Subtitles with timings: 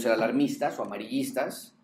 [0.00, 1.74] Ser alarmistas o amarillistas,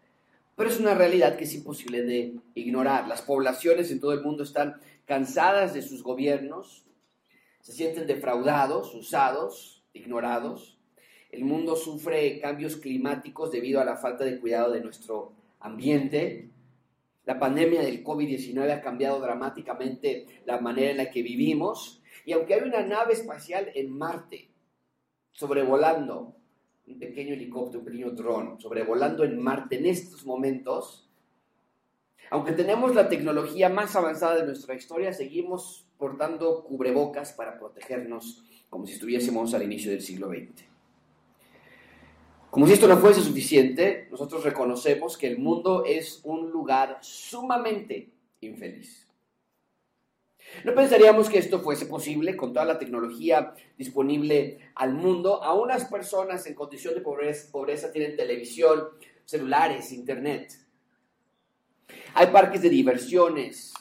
[0.57, 3.07] pero es una realidad que es imposible de ignorar.
[3.09, 6.87] Las poblaciones en todo el mundo están cansadas de sus gobiernos,
[7.61, 10.79] se sienten defraudados, usados, ignorados.
[11.31, 16.49] El mundo sufre cambios climáticos debido a la falta de cuidado de nuestro ambiente.
[17.27, 22.01] La pandemia del COVID-19 ha cambiado dramáticamente la manera en la que vivimos.
[22.25, 24.49] Y aunque hay una nave espacial en Marte
[25.33, 26.35] sobrevolando,
[26.87, 31.09] un pequeño helicóptero, un pequeño dron, sobrevolando en Marte en estos momentos,
[32.31, 38.87] aunque tenemos la tecnología más avanzada de nuestra historia, seguimos portando cubrebocas para protegernos como
[38.87, 40.65] si estuviésemos al inicio del siglo XX.
[42.51, 48.11] Como si esto no fuese suficiente, nosotros reconocemos que el mundo es un lugar sumamente
[48.41, 49.06] infeliz.
[50.65, 55.43] No pensaríamos que esto fuese posible con toda la tecnología disponible al mundo.
[55.43, 58.89] A unas personas en condición de pobreza, pobreza tienen televisión,
[59.25, 60.53] celulares, internet.
[62.15, 63.75] Hay parques de diversiones,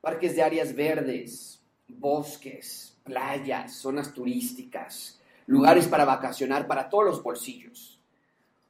[0.00, 8.02] parques de áreas verdes, bosques, playas, zonas turísticas, lugares para vacacionar para todos los bolsillos.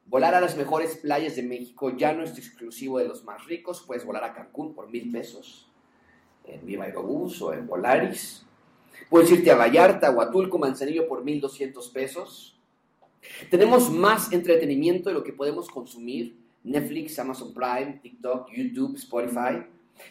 [0.06, 3.84] Volar a las mejores playas de México ya no es exclusivo de los más ricos,
[3.86, 5.67] puedes volar a Cancún por mil pesos,
[6.48, 8.44] en Viva Aerobús o en Volaris.
[9.08, 12.58] Puedes irte a Vallarta o Manzanillo por mil doscientos pesos.
[13.50, 16.36] Tenemos más entretenimiento de lo que podemos consumir.
[16.64, 19.64] Netflix, Amazon Prime, TikTok, YouTube, Spotify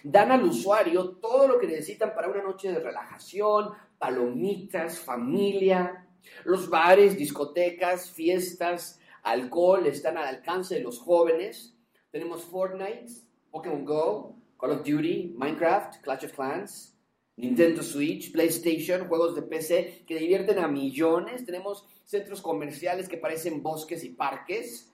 [0.03, 6.07] Dan al usuario todo lo que necesitan para una noche de relajación, palomitas, familia.
[6.43, 11.75] Los bares, discotecas, fiestas, alcohol están al alcance de los jóvenes.
[12.11, 13.07] Tenemos Fortnite,
[13.51, 16.95] Pokémon Go, Call of Duty, Minecraft, Clash of Clans,
[17.37, 21.45] Nintendo Switch, PlayStation, juegos de PC que divierten a millones.
[21.45, 24.91] Tenemos centros comerciales que parecen bosques y parques.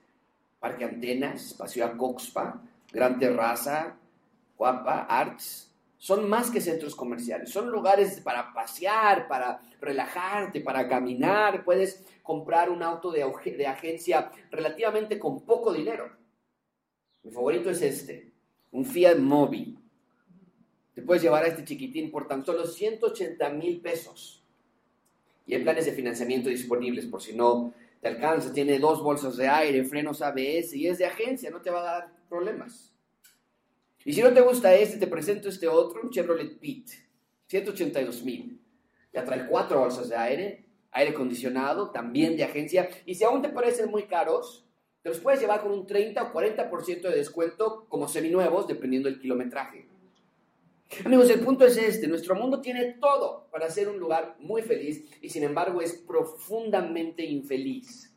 [0.60, 3.96] Parque Antenas, Paseo Coxpa, Gran Terraza,
[4.56, 11.64] Guapa, Arts, son más que centros comerciales, son lugares para pasear, para relajarte, para caminar.
[11.64, 13.24] Puedes comprar un auto de,
[13.56, 16.10] de agencia relativamente con poco dinero.
[17.22, 18.33] Mi favorito es este,
[18.74, 19.78] un Fiat Mobi.
[20.94, 24.42] Te puedes llevar a este chiquitín por tan solo 180 mil pesos.
[25.46, 28.52] Y hay planes de financiamiento disponibles por si no te alcanza.
[28.52, 32.00] Tiene dos bolsas de aire, frenos ABS y es de agencia, no te va a
[32.00, 32.92] dar problemas.
[34.04, 36.90] Y si no te gusta este, te presento este otro, un Chevrolet Pit,
[37.46, 38.60] 182 mil.
[39.12, 42.88] Ya trae cuatro bolsas de aire, aire acondicionado, también de agencia.
[43.06, 44.63] Y si aún te parecen muy caros,
[45.04, 49.20] te los puedes llevar con un 30 o 40% de descuento como seminuevos, dependiendo del
[49.20, 49.86] kilometraje.
[51.04, 55.04] Amigos, el punto es este, nuestro mundo tiene todo para ser un lugar muy feliz
[55.20, 58.16] y sin embargo es profundamente infeliz.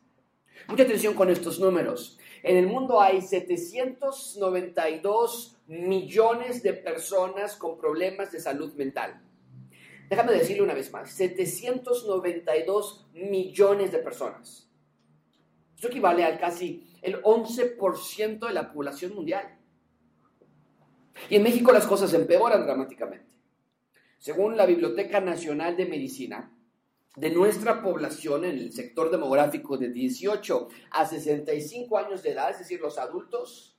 [0.66, 2.18] Mucha atención con estos números.
[2.42, 9.20] En el mundo hay 792 millones de personas con problemas de salud mental.
[10.08, 14.67] Déjame decirle una vez más, 792 millones de personas.
[15.78, 19.60] Esto equivale al casi el 11% de la población mundial.
[21.30, 23.28] Y en México las cosas empeoran dramáticamente.
[24.18, 26.52] Según la Biblioteca Nacional de Medicina,
[27.14, 32.58] de nuestra población en el sector demográfico de 18 a 65 años de edad, es
[32.58, 33.78] decir, los adultos,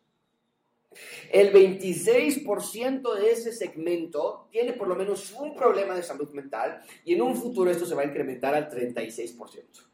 [1.34, 7.16] el 26% de ese segmento tiene por lo menos un problema de salud mental y
[7.16, 9.90] en un futuro esto se va a incrementar al 36%.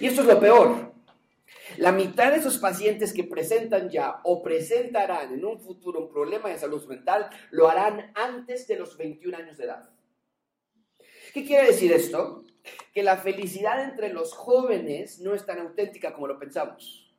[0.00, 0.92] Y esto es lo peor.
[1.78, 6.48] La mitad de esos pacientes que presentan ya o presentarán en un futuro un problema
[6.48, 9.90] de salud mental lo harán antes de los 21 años de edad.
[11.34, 12.44] ¿Qué quiere decir esto?
[12.94, 17.14] Que la felicidad entre los jóvenes no es tan auténtica como lo pensamos.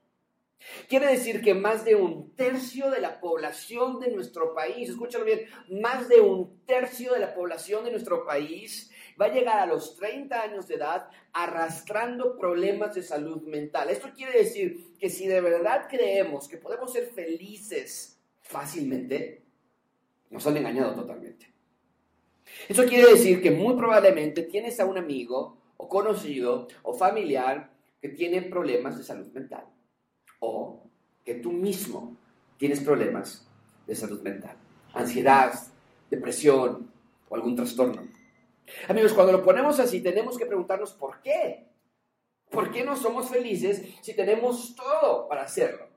[0.90, 5.46] Quiere decir que más de un tercio de la población de nuestro país, escúchalo bien,
[5.69, 9.96] más de un tercio de la población de nuestro país va a llegar a los
[9.96, 13.90] 30 años de edad arrastrando problemas de salud mental.
[13.90, 19.44] Esto quiere decir que si de verdad creemos que podemos ser felices fácilmente,
[20.30, 21.54] nos han engañado totalmente.
[22.68, 27.72] Eso quiere decir que muy probablemente tienes a un amigo o conocido o familiar
[28.02, 29.66] que tiene problemas de salud mental
[30.40, 30.84] o
[31.25, 32.16] que tú mismo
[32.58, 33.48] tienes problemas
[33.86, 34.56] de salud mental,
[34.94, 35.54] ansiedad,
[36.10, 36.92] depresión
[37.30, 38.06] o algún trastorno.
[38.88, 41.68] Amigos, cuando lo ponemos así, tenemos que preguntarnos por qué.
[42.50, 45.88] ¿Por qué no somos felices si tenemos todo para hacerlo?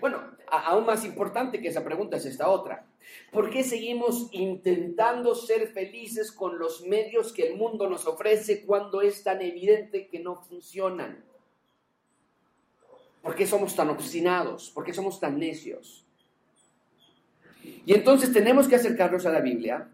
[0.00, 2.86] Bueno, aún más importante que esa pregunta es esta otra.
[3.32, 9.00] ¿Por qué seguimos intentando ser felices con los medios que el mundo nos ofrece cuando
[9.00, 11.24] es tan evidente que no funcionan?
[13.22, 14.70] ¿Por qué somos tan obstinados?
[14.70, 16.04] ¿Por qué somos tan necios?
[17.62, 19.90] Y entonces tenemos que acercarnos a la Biblia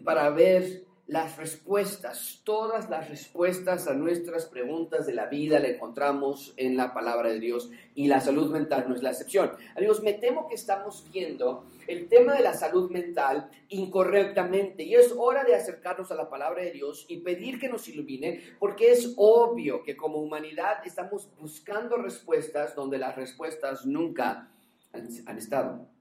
[0.00, 6.54] para ver las respuestas, todas las respuestas a nuestras preguntas de la vida la encontramos
[6.56, 9.52] en la palabra de Dios y la salud mental no es la excepción.
[9.76, 15.12] Amigos, me temo que estamos viendo el tema de la salud mental incorrectamente y es
[15.16, 19.12] hora de acercarnos a la palabra de Dios y pedir que nos ilumine porque es
[19.18, 24.48] obvio que como humanidad estamos buscando respuestas donde las respuestas nunca
[24.92, 25.93] han estado.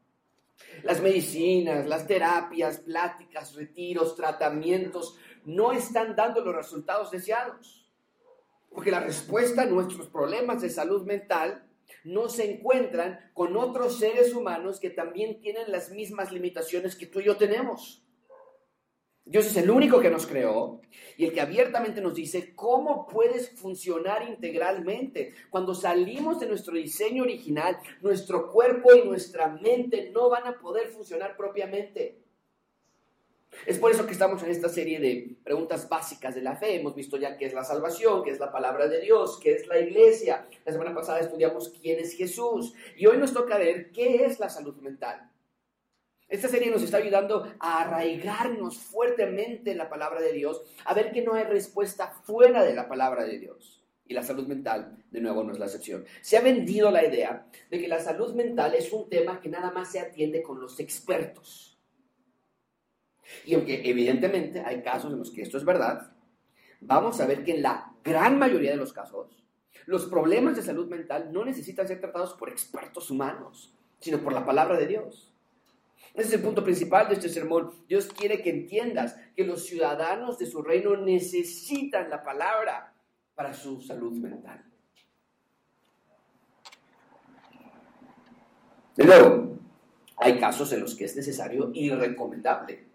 [0.84, 7.90] Las medicinas, las terapias, pláticas, retiros, tratamientos no están dando los resultados deseados.
[8.70, 11.68] Porque la respuesta a nuestros problemas de salud mental
[12.04, 17.20] no se encuentran con otros seres humanos que también tienen las mismas limitaciones que tú
[17.20, 18.03] y yo tenemos.
[19.26, 20.82] Dios es el único que nos creó
[21.16, 25.34] y el que abiertamente nos dice cómo puedes funcionar integralmente.
[25.50, 30.90] Cuando salimos de nuestro diseño original, nuestro cuerpo y nuestra mente no van a poder
[30.90, 32.20] funcionar propiamente.
[33.66, 36.76] Es por eso que estamos en esta serie de preguntas básicas de la fe.
[36.76, 39.68] Hemos visto ya qué es la salvación, qué es la palabra de Dios, qué es
[39.68, 40.48] la iglesia.
[40.66, 42.74] La semana pasada estudiamos quién es Jesús.
[42.98, 45.30] Y hoy nos toca ver qué es la salud mental.
[46.34, 51.12] Esta serie nos está ayudando a arraigarnos fuertemente en la palabra de Dios, a ver
[51.12, 53.86] que no hay respuesta fuera de la palabra de Dios.
[54.08, 56.06] Y la salud mental, de nuevo, no es la excepción.
[56.22, 59.70] Se ha vendido la idea de que la salud mental es un tema que nada
[59.70, 61.78] más se atiende con los expertos.
[63.46, 66.14] Y aunque evidentemente hay casos en los que esto es verdad,
[66.82, 69.46] vamos a ver que en la gran mayoría de los casos,
[69.86, 74.44] los problemas de salud mental no necesitan ser tratados por expertos humanos, sino por la
[74.44, 75.33] palabra de Dios.
[76.14, 77.72] Ese es el punto principal de este sermón.
[77.88, 82.94] Dios quiere que entiendas que los ciudadanos de su reino necesitan la palabra
[83.34, 84.64] para su salud mental.
[88.96, 89.58] De nuevo,
[90.18, 92.86] hay casos en los que es necesario y recomendable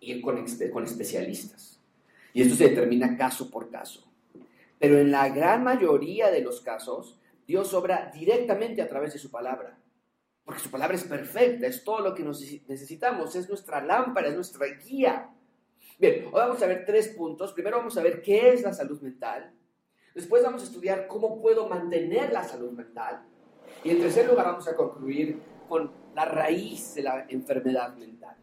[0.00, 1.80] ir con, con especialistas.
[2.32, 4.04] Y esto se determina caso por caso.
[4.80, 9.30] Pero en la gran mayoría de los casos, Dios obra directamente a través de su
[9.30, 9.77] palabra.
[10.48, 14.66] Porque su palabra es perfecta, es todo lo que necesitamos, es nuestra lámpara, es nuestra
[14.66, 15.28] guía.
[15.98, 17.52] Bien, hoy vamos a ver tres puntos.
[17.52, 19.52] Primero vamos a ver qué es la salud mental.
[20.14, 23.26] Después vamos a estudiar cómo puedo mantener la salud mental.
[23.84, 28.38] Y en tercer lugar vamos a concluir con la raíz de la enfermedad mental.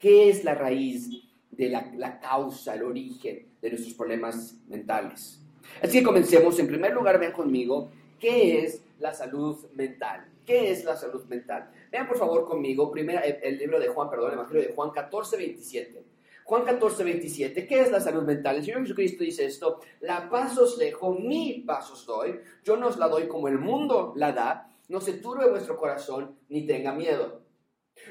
[0.00, 1.10] ¿Qué es la raíz
[1.52, 5.40] de la, la causa, el origen de nuestros problemas mentales?
[5.80, 6.58] Así que comencemos.
[6.58, 10.33] En primer lugar, vean conmigo, ¿qué es la salud mental?
[10.44, 11.70] ¿Qué es la salud mental?
[11.90, 15.36] Vean por favor conmigo primero el, libro de Juan, perdón, el Evangelio de Juan 14,
[15.36, 16.04] 27.
[16.44, 17.66] Juan 14, 27.
[17.66, 18.56] ¿Qué es la salud mental?
[18.56, 22.88] El Señor Jesucristo dice esto, la paz os dejo, mi paz os doy, yo no
[22.88, 26.92] os la doy como el mundo la da, no se turbe vuestro corazón ni tenga
[26.92, 27.42] miedo.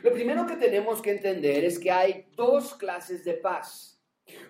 [0.02, 4.02] Lo primero que tenemos que entender es que hay dos clases de paz.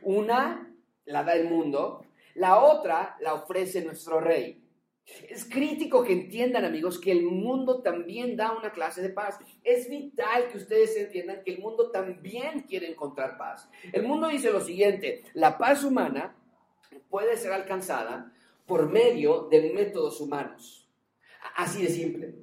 [0.02, 0.74] Una
[1.06, 4.63] la da el mundo, la otra la ofrece nuestro rey.
[5.06, 9.38] Es crítico que entiendan, amigos, que el mundo también da una clase de paz.
[9.64, 13.70] Es vital que ustedes entiendan que el mundo también quiere encontrar paz.
[13.92, 16.36] El mundo dice lo siguiente, la paz humana
[17.10, 18.32] puede ser alcanzada
[18.66, 20.88] por medio de métodos humanos.
[21.56, 22.36] Así de simple.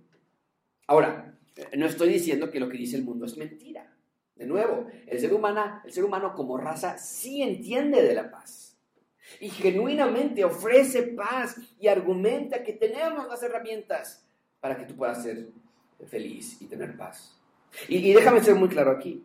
[0.86, 1.38] Ahora,
[1.76, 3.96] no estoy diciendo que lo que dice el mundo es mentira.
[4.36, 8.69] De nuevo, el ser humano, el ser humano como raza sí entiende de la paz
[9.38, 14.26] y genuinamente ofrece paz y argumenta que tenemos las herramientas
[14.60, 15.48] para que tú puedas ser
[16.06, 17.38] feliz y tener paz.
[17.88, 19.24] Y, déjame ser muy claro aquí.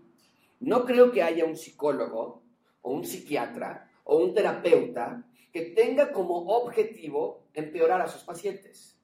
[0.60, 2.42] No creo que haya un psicólogo
[2.82, 8.96] o un psiquiatra o un terapeuta que tenga como objetivo empeorar a sus pacientes.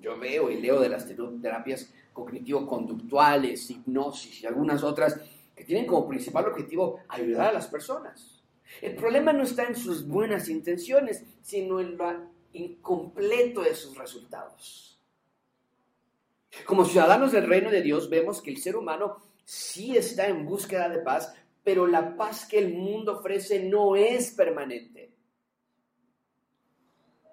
[0.00, 1.06] Yo veo y leo de las
[1.42, 5.20] terapias cognitivo-conductuales, hipnosis y algunas otras
[5.56, 8.37] que tienen como principal objetivo ayudar a las personas.
[8.82, 14.98] El problema no está en sus buenas intenciones, sino en lo incompleto de sus resultados.
[16.66, 20.88] Como ciudadanos del reino de Dios vemos que el ser humano sí está en búsqueda
[20.88, 25.12] de paz, pero la paz que el mundo ofrece no es permanente.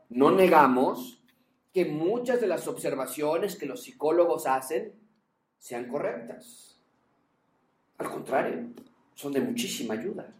[0.09, 1.21] No negamos
[1.73, 4.93] que muchas de las observaciones que los psicólogos hacen
[5.57, 6.79] sean correctas.
[7.97, 8.69] Al contrario,
[9.13, 10.33] son de muchísima ayuda.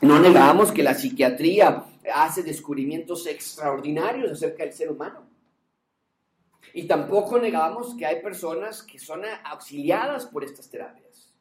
[0.00, 5.26] No negamos que la psiquiatría hace descubrimientos extraordinarios acerca del ser humano.
[6.72, 11.34] Y tampoco negamos que hay personas que son auxiliadas por estas terapias.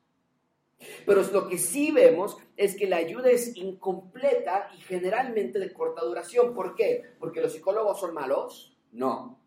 [1.06, 6.04] Pero lo que sí vemos es que la ayuda es incompleta y generalmente de corta
[6.04, 6.54] duración.
[6.54, 7.04] ¿Por qué?
[7.20, 8.76] ¿Porque los psicólogos son malos?
[8.92, 9.40] No.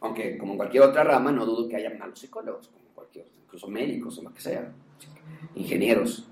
[0.00, 3.68] Aunque como en cualquier otra rama no dudo que haya malos psicólogos, como cualquier, incluso
[3.68, 4.72] médicos o lo que sea,
[5.54, 6.28] ingenieros.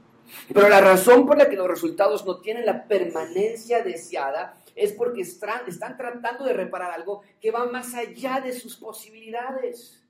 [0.53, 5.23] Pero la razón por la que los resultados no tienen la permanencia deseada es porque
[5.23, 10.03] están, tratando de reparar algo que va más allá de sus posibilidades.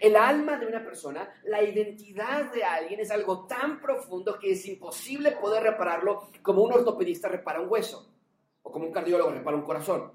[0.00, 4.66] El alma de una persona, la identidad de alguien es algo tan profundo que es
[4.66, 8.10] imposible poder repararlo como un ortopedista repara un hueso
[8.62, 10.10] o como un cardiólogo repara un corazón.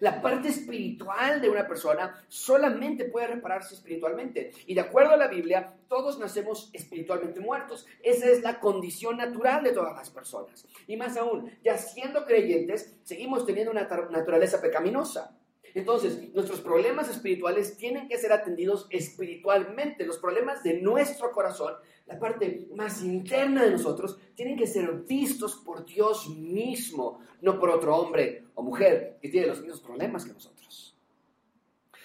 [0.00, 4.52] La parte espiritual de una persona solamente puede repararse espiritualmente.
[4.66, 7.86] Y de acuerdo a la Biblia, todos nacemos espiritualmente muertos.
[8.02, 10.66] Esa es la condición natural de todas las personas.
[10.86, 15.36] Y más aún, ya siendo creyentes, seguimos teniendo una naturaleza pecaminosa.
[15.74, 20.06] Entonces, nuestros problemas espirituales tienen que ser atendidos espiritualmente.
[20.06, 21.74] Los problemas de nuestro corazón,
[22.06, 27.70] la parte más interna de nosotros, tienen que ser vistos por Dios mismo, no por
[27.70, 30.96] otro hombre o mujer que tiene los mismos problemas que nosotros.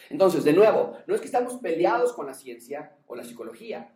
[0.10, 3.94] Entonces, de nuevo, no es que estamos peleados con la ciencia o la psicología,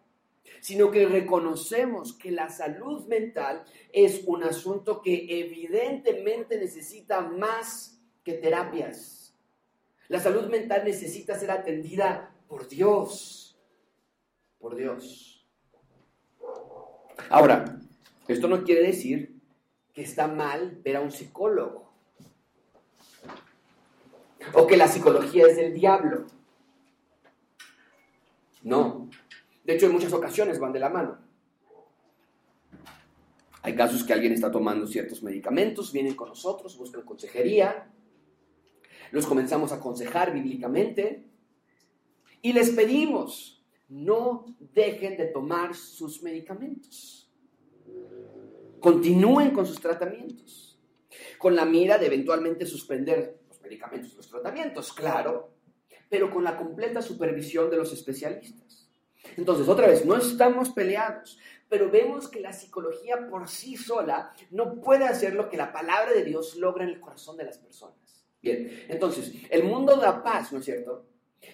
[0.61, 8.33] sino que reconocemos que la salud mental es un asunto que evidentemente necesita más que
[8.33, 9.23] terapias
[10.13, 13.57] la salud mental necesita ser atendida por Dios.
[14.59, 15.47] Por Dios.
[17.29, 17.79] Ahora,
[18.27, 19.41] esto no quiere decir
[19.93, 21.92] que está mal ver a un psicólogo.
[24.53, 26.25] O que la psicología es del diablo.
[28.63, 29.09] No.
[29.63, 31.17] De hecho, en muchas ocasiones van de la mano.
[33.61, 37.89] Hay casos que alguien está tomando ciertos medicamentos, vienen con nosotros, buscan consejería,
[39.11, 41.25] los comenzamos a aconsejar bíblicamente
[42.41, 47.31] y les pedimos, no dejen de tomar sus medicamentos.
[48.81, 50.77] Continúen con sus tratamientos,
[51.37, 55.53] con la mira de eventualmente suspender medicamentos, los tratamientos, claro,
[56.09, 58.87] pero con la completa supervisión de los especialistas.
[59.37, 61.39] Entonces, otra vez, no estamos peleados,
[61.69, 66.11] pero vemos que la psicología por sí sola no puede hacer lo que la palabra
[66.11, 67.95] de Dios logra en el corazón de las personas.
[68.41, 71.05] Bien, entonces, el mundo da paz, ¿no es cierto?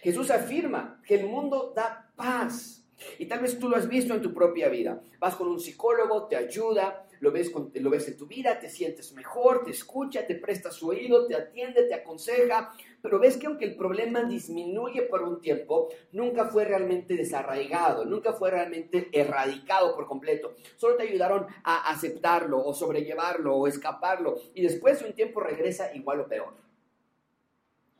[0.02, 2.84] Jesús afirma que el mundo da paz.
[3.18, 5.02] Y tal vez tú lo has visto en tu propia vida.
[5.20, 9.14] Vas con un psicólogo, te ayuda, lo ves, lo ves en tu vida, te sientes
[9.14, 12.72] mejor, te escucha, te presta su oído, te atiende, te aconseja,
[13.02, 18.34] pero ves que aunque el problema disminuye por un tiempo, nunca fue realmente desarraigado, nunca
[18.34, 20.54] fue realmente erradicado por completo.
[20.78, 25.94] Solo te ayudaron a aceptarlo o sobrellevarlo o escaparlo y después de un tiempo regresa
[25.96, 26.54] igual o peor.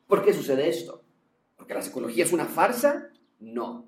[0.08, 1.04] ¿Por qué sucede esto?
[1.56, 3.12] ¿Porque la psicología es una farsa?
[3.40, 3.88] No.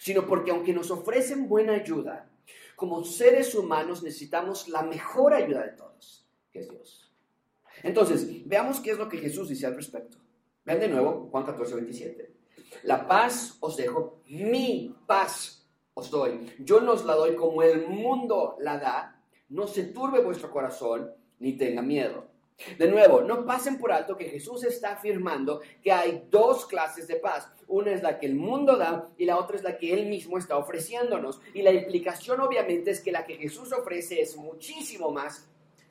[0.00, 2.27] Sino porque aunque nos ofrecen buena ayuda,
[2.78, 7.12] como seres humanos necesitamos la mejor ayuda de todos, que es Dios.
[7.82, 10.18] Entonces, veamos qué es lo que Jesús dice al respecto.
[10.64, 12.32] Vean de nuevo Juan 14, 27.
[12.84, 16.54] La paz os dejo, mi paz os doy.
[16.60, 19.24] Yo no os la doy como el mundo la da.
[19.48, 22.28] No se turbe vuestro corazón, ni tenga miedo.
[22.76, 27.16] De nuevo, no pasen por alto que Jesús está afirmando que hay dos clases de
[27.16, 27.48] paz.
[27.68, 30.38] Una es la que el mundo da y la otra es la que Él mismo
[30.38, 31.40] está ofreciéndonos.
[31.54, 35.48] Y la implicación obviamente es que la que Jesús ofrece es muchísimo más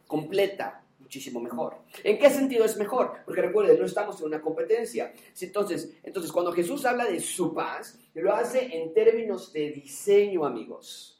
[0.07, 1.77] completa, muchísimo mejor.
[2.03, 3.13] ¿En qué sentido es mejor?
[3.23, 5.13] Porque recuerden, no estamos en una competencia.
[5.39, 11.17] Entonces, entonces cuando Jesús habla de su paz, lo hace en términos de diseño, amigos.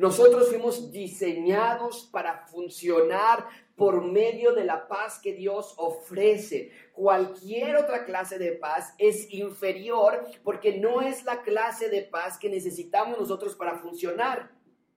[0.00, 3.46] Nosotros fuimos diseñados para funcionar
[3.80, 6.70] por medio de la paz que Dios ofrece.
[6.92, 12.50] Cualquier otra clase de paz es inferior porque no es la clase de paz que
[12.50, 14.50] necesitamos nosotros para funcionar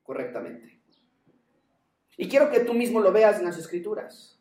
[0.03, 0.81] correctamente.
[2.17, 4.37] Y quiero que tú mismo lo veas en las escrituras.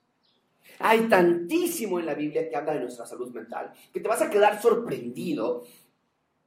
[0.80, 4.28] Hay tantísimo en la Biblia que habla de nuestra salud mental que te vas a
[4.28, 5.62] quedar sorprendido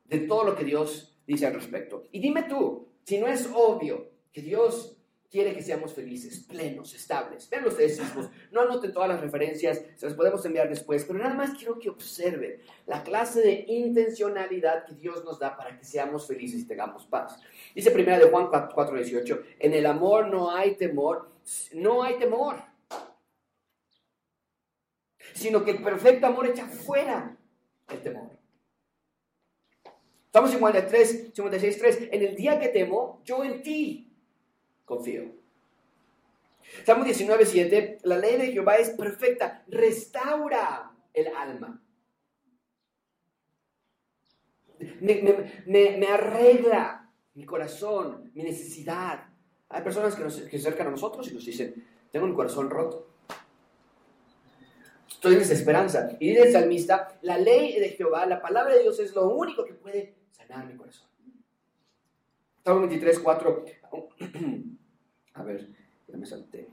[0.03, 2.03] de todo lo que Dios dice al respecto.
[2.11, 4.94] Y dime tú, si no es obvio que Dios
[5.35, 7.49] quiere que seamos felices, plenos, estables.
[7.49, 11.33] Vean ustedes mismos, no anoten todas las referencias, se las podemos enviar después, pero nada
[11.33, 16.25] más quiero que observen la clase de intencionalidad que Dios nos da para que seamos
[16.25, 17.37] felices y tengamos paz.
[17.75, 21.29] Dice primera de Juan 4:18, en el amor no hay temor,
[21.73, 22.55] no hay temor,
[25.33, 27.35] sino que el perfecto amor echa fuera
[27.89, 28.29] el temor.
[30.27, 32.09] Estamos en 53, 56, 3.
[32.13, 34.04] En el día que temo, yo en ti
[34.85, 35.45] confío.
[36.85, 41.81] Salmo 19, 7, la ley de Jehová es perfecta, restaura el alma.
[44.99, 49.25] Me, arregla mi corazón, mi necesidad.
[49.69, 52.69] Hay personas que, nos, que se acercan a nosotros y nos dicen, tengo mi corazón
[52.69, 53.09] roto.
[55.07, 56.09] Estoy en desesperanza.
[56.19, 59.65] Y dice el salmista, la ley de Jehová, la palabra de Dios es lo único
[59.65, 61.07] que puede sanar mi corazón.
[62.63, 63.65] Salmo 23, 4.
[65.35, 65.67] A ver,
[66.07, 66.67] ya me salté.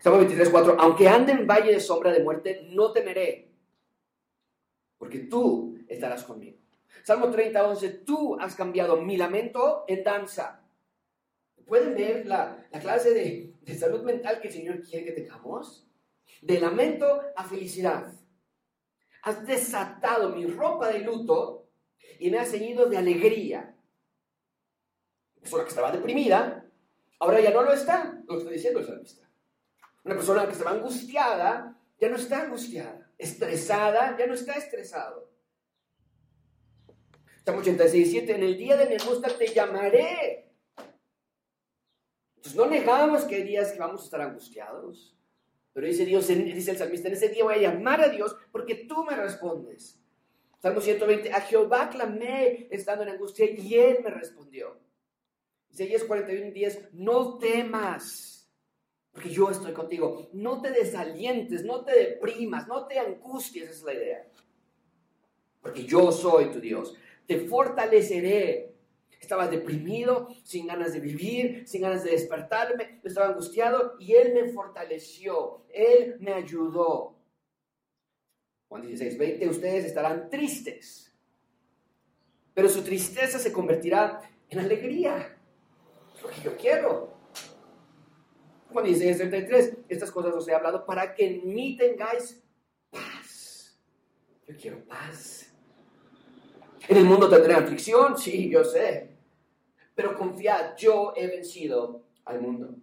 [0.00, 0.76] Salmo 23, 4.
[0.78, 3.48] Aunque ande en valle de sombra de muerte, no temeré,
[4.96, 6.58] porque tú estarás conmigo.
[7.04, 7.88] Salmo 30, 11.
[8.04, 10.64] Tú has cambiado mi lamento en danza.
[11.66, 15.86] ¿Pueden ver la, clase de, de salud mental que el Señor quiere que tengamos?
[16.40, 18.12] De lamento a felicidad.
[19.22, 21.68] Has desatado mi ropa de luto
[22.18, 23.76] y me has ceñido de alegría.
[25.40, 26.67] Persona que estaba deprimida,
[27.18, 29.28] ahora ya no lo está, lo está diciendo el salmista.
[30.04, 33.10] Una persona que estaba angustiada, ya no está angustiada.
[33.18, 35.28] Estresada, ya no está estresado.
[37.44, 40.52] Salmo 86, 7, en el día de mi angustia te llamaré.
[42.36, 45.16] Entonces no negamos que hay días que vamos a estar angustiados.
[45.72, 48.74] Pero dice Dios, dice el salmista, en ese día voy a llamar a Dios porque
[48.74, 50.00] tú me respondes.
[50.60, 54.78] Salmo 120, a Jehová clamé estando en angustia y él me respondió.
[55.78, 58.50] Isaías 41, 10, no temas,
[59.12, 60.28] porque yo estoy contigo.
[60.32, 64.28] No te desalientes, no te deprimas, no te angusties, esa es la idea.
[65.60, 66.96] Porque yo soy tu Dios.
[67.26, 68.74] Te fortaleceré
[69.20, 74.48] estaba deprimido, sin ganas de vivir, sin ganas de despertarme, estaba angustiado y Él me
[74.52, 77.16] fortaleció, Él me ayudó.
[78.68, 81.12] Juan 16, 20, ustedes estarán tristes,
[82.54, 85.37] pero su tristeza se convertirá en alegría.
[86.22, 87.18] Lo que yo quiero.
[88.70, 92.42] Juan 16, 33, estas cosas os he hablado para que en mí tengáis
[92.90, 93.78] paz.
[94.46, 95.52] Yo quiero paz.
[96.86, 99.16] En el mundo tendré aflicción, sí, yo sé.
[99.94, 102.74] Pero confiad, yo he vencido al mundo.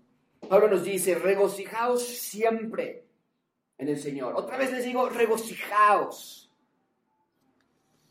[0.48, 3.06] Pablo nos dice, regocijaos siempre
[3.78, 4.36] en el Señor.
[4.36, 6.52] Otra vez les digo, regocijaos.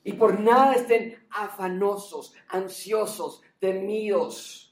[0.02, 4.63] Y por nada estén afanosos, ansiosos, temidos,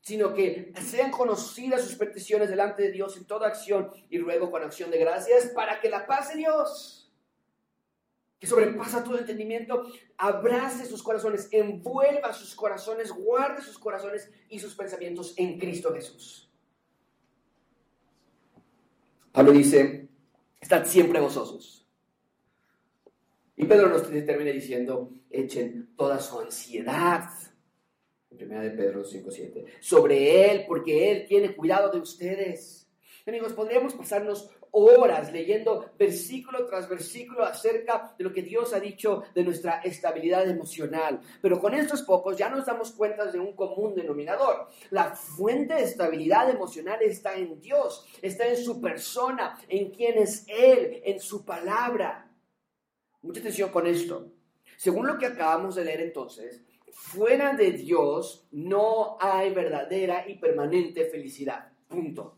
[0.00, 4.62] sino que sean conocidas sus peticiones delante de Dios en toda acción y ruego con
[4.62, 7.00] acción de gracias para que la paz de Dios
[8.40, 9.84] que sobrepasa todo entendimiento,
[10.16, 16.50] abrace sus corazones, envuelva sus corazones, guarde sus corazones y sus pensamientos en Cristo Jesús.
[19.30, 20.08] Pablo dice,
[20.58, 21.86] estad siempre gozosos.
[23.56, 27.28] Y Pedro nos termina diciendo, echen toda su ansiedad,
[28.30, 32.88] 1 de Pedro 5.7, sobre Él, porque Él tiene cuidado de ustedes.
[33.26, 39.24] Amigos, podríamos pasarnos horas leyendo versículo tras versículo acerca de lo que Dios ha dicho
[39.34, 41.20] de nuestra estabilidad emocional.
[41.42, 44.68] Pero con estos pocos ya nos damos cuenta de un común denominador.
[44.90, 50.44] La fuente de estabilidad emocional está en Dios, está en su persona, en quien es
[50.48, 52.30] Él, en su palabra.
[53.22, 54.32] Mucha atención con esto.
[54.76, 56.62] Según lo que acabamos de leer entonces,
[56.92, 61.72] fuera de Dios no hay verdadera y permanente felicidad.
[61.88, 62.36] Punto.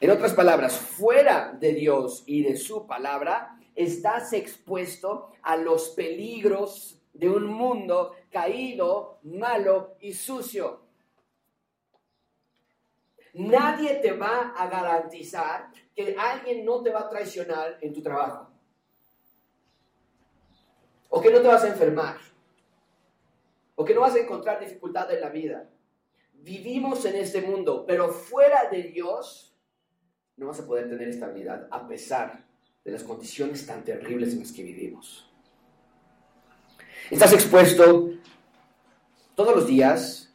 [0.00, 6.98] En otras palabras, fuera de Dios y de su palabra, estás expuesto a los peligros
[7.12, 10.80] de un mundo caído, malo y sucio.
[13.34, 18.49] Nadie te va a garantizar que alguien no te va a traicionar en tu trabajo.
[21.10, 22.16] O que no te vas a enfermar.
[23.74, 25.68] O que no vas a encontrar dificultad en la vida.
[26.32, 29.54] Vivimos en este mundo, pero fuera de Dios
[30.36, 32.46] no vas a poder tener estabilidad a pesar
[32.84, 35.30] de las condiciones tan terribles en las que vivimos.
[37.10, 38.10] Estás expuesto
[39.34, 40.32] todos los días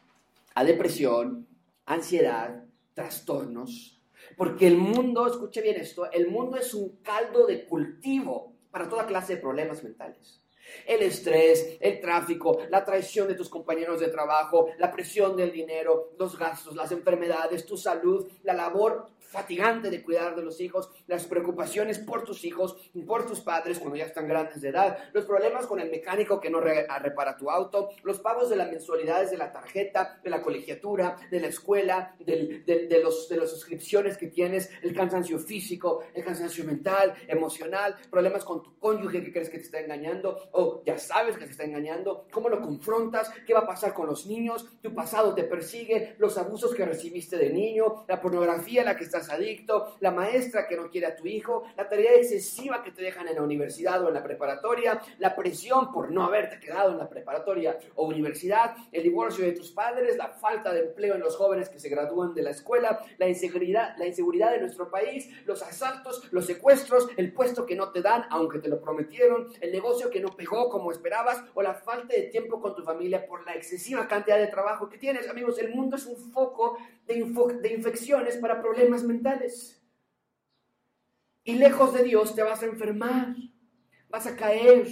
[0.53, 1.47] a depresión,
[1.85, 4.01] ansiedad, trastornos,
[4.37, 9.07] porque el mundo, escuche bien esto, el mundo es un caldo de cultivo para toda
[9.07, 10.44] clase de problemas mentales.
[10.85, 16.11] El estrés, el tráfico, la traición de tus compañeros de trabajo, la presión del dinero,
[16.17, 21.25] los gastos, las enfermedades, tu salud, la labor fatigante de cuidar de los hijos, las
[21.25, 25.65] preocupaciones por tus hijos, por tus padres cuando ya están grandes de edad, los problemas
[25.67, 29.51] con el mecánico que no repara tu auto, los pagos de las mensualidades de la
[29.51, 34.95] tarjeta, de la colegiatura, de la escuela, de, los, de las suscripciones que tienes, el
[34.95, 39.79] cansancio físico, el cansancio mental, emocional, problemas con tu cónyuge que crees que te está
[39.79, 43.93] engañando, o ya sabes que se está engañando, cómo lo confrontas, qué va a pasar
[43.93, 48.83] con los niños, tu pasado te persigue, los abusos que recibiste de niño, la pornografía
[48.83, 52.83] la que estás adicto, la maestra que no quiere a tu hijo, la tarea excesiva
[52.83, 56.59] que te dejan en la universidad o en la preparatoria, la presión por no haberte
[56.59, 61.15] quedado en la preparatoria o universidad, el divorcio de tus padres, la falta de empleo
[61.15, 64.89] en los jóvenes que se gradúan de la escuela, la inseguridad, la inseguridad de nuestro
[64.89, 69.47] país, los asaltos, los secuestros, el puesto que no te dan aunque te lo prometieron,
[69.61, 73.25] el negocio que no pegó como esperabas o la falta de tiempo con tu familia
[73.25, 75.29] por la excesiva cantidad de trabajo que tienes.
[75.29, 77.23] Amigos, el mundo es un foco de,
[77.61, 79.81] de infecciones para problemas mentales.
[81.43, 83.35] Y lejos de Dios te vas a enfermar,
[84.09, 84.87] vas a caer,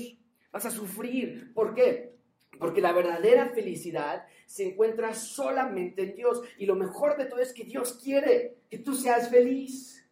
[0.52, 1.52] vas a sufrir.
[1.54, 2.16] ¿Por qué?
[2.60, 6.42] Porque la verdadera felicidad se encuentra solamente en Dios.
[6.58, 10.08] Y lo mejor de todo es que Dios quiere que tú seas feliz.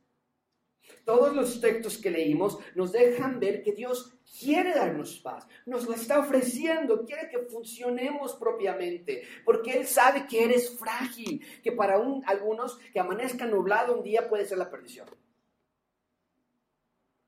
[1.05, 5.95] Todos los textos que leímos nos dejan ver que Dios quiere darnos paz, nos la
[5.95, 12.77] está ofreciendo, quiere que funcionemos propiamente, porque Él sabe que eres frágil, que para algunos
[12.93, 15.07] que amanezca nublado un día puede ser la perdición.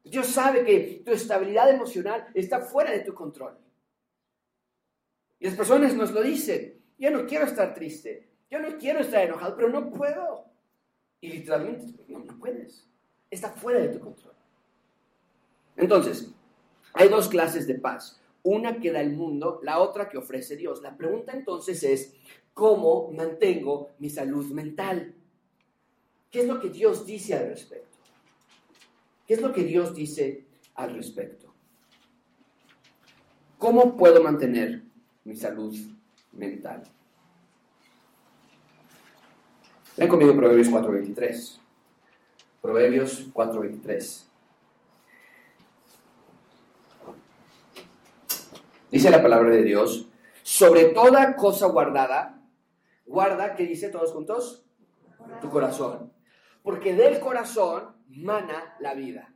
[0.04, 3.58] Dios sabe que tu estabilidad emocional está fuera de tu control.
[5.40, 9.24] Y las personas nos lo dicen, yo no quiero estar triste, yo no quiero estar
[9.24, 10.46] enojado, pero no puedo.
[11.22, 12.88] Y literalmente no, no puedes
[13.34, 14.34] está fuera de tu control.
[15.76, 16.32] Entonces,
[16.94, 18.20] hay dos clases de paz.
[18.44, 20.82] Una que da el mundo, la otra que ofrece Dios.
[20.82, 22.14] La pregunta entonces es,
[22.54, 25.14] ¿cómo mantengo mi salud mental?
[26.30, 27.98] ¿Qué es lo que Dios dice al respecto?
[29.28, 31.54] ¿Qué es lo que Dios dice al respecto?
[33.58, 34.84] ¿Cómo puedo mantener
[35.24, 35.74] mi salud
[36.34, 36.84] mental?
[39.96, 41.60] Ven conmigo Proverbios 4:23.
[42.62, 44.33] Proverbios 4:23.
[48.94, 50.08] Dice la palabra de Dios,
[50.44, 52.44] sobre toda cosa guardada,
[53.08, 54.68] guarda, ¿qué dice todos juntos?
[55.42, 56.14] Tu corazón.
[56.62, 59.34] Porque del corazón mana la vida.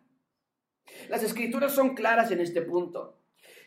[1.10, 3.18] Las escrituras son claras en este punto.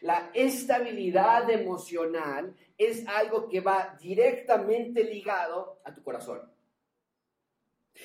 [0.01, 6.41] La estabilidad emocional es algo que va directamente ligado a tu corazón.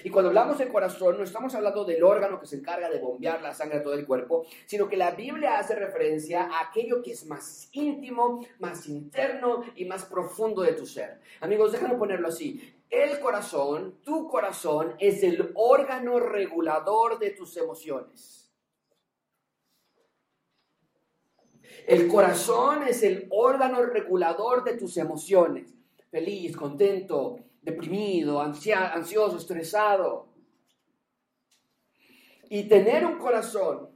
[0.04, 3.41] Y cuando hablamos del corazón, no estamos hablando del órgano que se encarga de bombear
[3.41, 7.12] la sangre a todo el cuerpo, sino que la Biblia hace referencia a aquello que
[7.12, 11.21] es más íntimo, más interno y más profundo de tu ser.
[11.39, 12.76] Amigos, déjame ponerlo así.
[12.89, 18.52] El corazón, tu corazón, es el órgano regulador de tus emociones.
[21.88, 25.74] El corazón es el órgano regulador de tus emociones.
[26.10, 30.30] Feliz, contento, deprimido, ansioso, estresado.
[32.47, 33.89] Y tener un corazón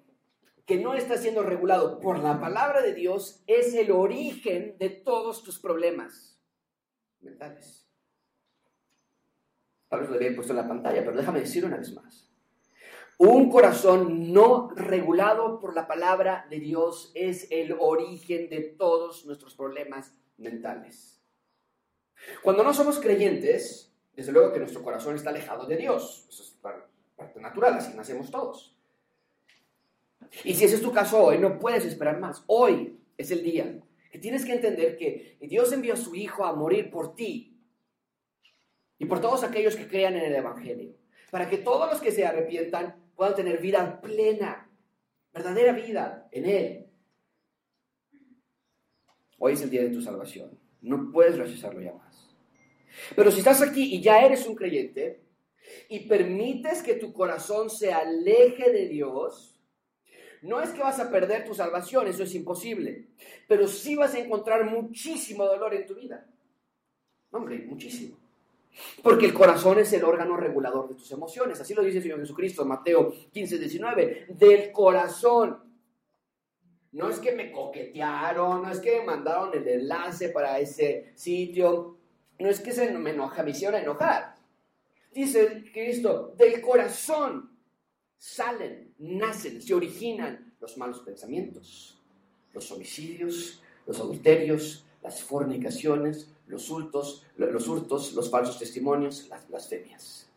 [0.66, 5.44] que no está siendo regulado por la palabra de Dios es el origen de todos
[5.44, 6.42] tus problemas
[7.22, 7.88] mentales.
[9.88, 12.30] Tal vez lo había puesto en la pantalla, pero déjame decir una vez más.
[13.18, 19.56] Un corazón no regulado por la palabra de Dios es el origen de todos nuestros
[19.56, 21.19] problemas mentales.
[22.44, 26.26] Cuando no somos creyentes, desde luego que nuestro corazón está alejado de Dios.
[26.30, 26.50] Eso es
[27.16, 28.76] parte natural, así nacemos todos.
[30.44, 32.44] Y si ese es tu caso hoy, no puedes esperar más.
[32.48, 36.54] Hoy es el día que tienes que entender que Dios envió a su Hijo a
[36.54, 37.58] morir por ti
[38.98, 40.96] y por todos aquellos que crean en el Evangelio,
[41.32, 44.70] para que todos los que se arrepientan puedan tener vida plena,
[45.34, 46.86] verdadera vida en Él.
[49.38, 50.60] Hoy es el día de tu salvación.
[50.82, 52.09] No puedes rechazarlo ya más.
[53.16, 55.22] Pero si estás aquí y ya eres un creyente
[55.88, 59.60] y permites que tu corazón se aleje de Dios,
[60.42, 63.08] no es que vas a perder tu salvación, eso es imposible,
[63.48, 66.26] pero sí vas a encontrar muchísimo dolor en tu vida.
[67.32, 68.18] Hombre, muchísimo.
[69.04, 71.60] Porque el corazón es el órgano regulador de tus emociones.
[71.60, 74.26] Así lo dice el Señor Jesucristo Mateo 15, 19.
[74.30, 75.60] Del corazón.
[76.92, 81.99] No es que me coquetearon, no es que me mandaron el enlace para ese sitio,
[82.40, 84.36] no es que se me enoja, me hicieron enojar.
[85.14, 87.58] Dice Cristo, del corazón
[88.18, 91.98] salen, nacen, se originan los malos pensamientos,
[92.54, 100.29] los homicidios, los adulterios, las fornicaciones, los hurtos, los, hurtos, los falsos testimonios, las blasfemias.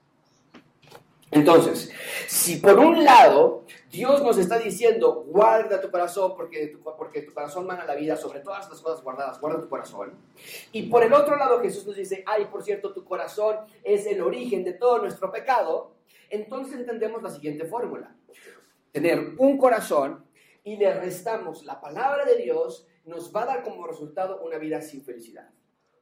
[1.33, 1.91] Entonces,
[2.29, 7.33] si por un lado Dios nos está diciendo, guarda tu corazón porque tu, porque tu
[7.33, 10.13] corazón manda la vida sobre todas las cosas guardadas, guarda tu corazón.
[10.73, 14.21] Y por el otro lado Jesús nos dice, ay, por cierto, tu corazón es el
[14.21, 15.95] origen de todo nuestro pecado,
[16.29, 18.15] entonces entendemos la siguiente fórmula.
[18.93, 20.27] Tener un corazón
[20.65, 24.83] y le restamos la palabra de Dios, nos va a dar como resultado una vida
[24.83, 25.49] sin felicidad.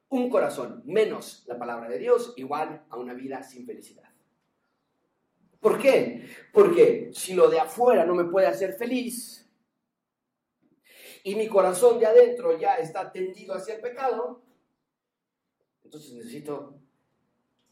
[0.09, 4.10] Un corazón menos la palabra de Dios igual a una vida sin felicidad.
[5.61, 6.27] ¿Por qué?
[6.53, 9.49] Porque si lo de afuera no me puede hacer feliz
[11.23, 14.42] y mi corazón de adentro ya está tendido hacia el pecado,
[15.85, 16.75] entonces necesito,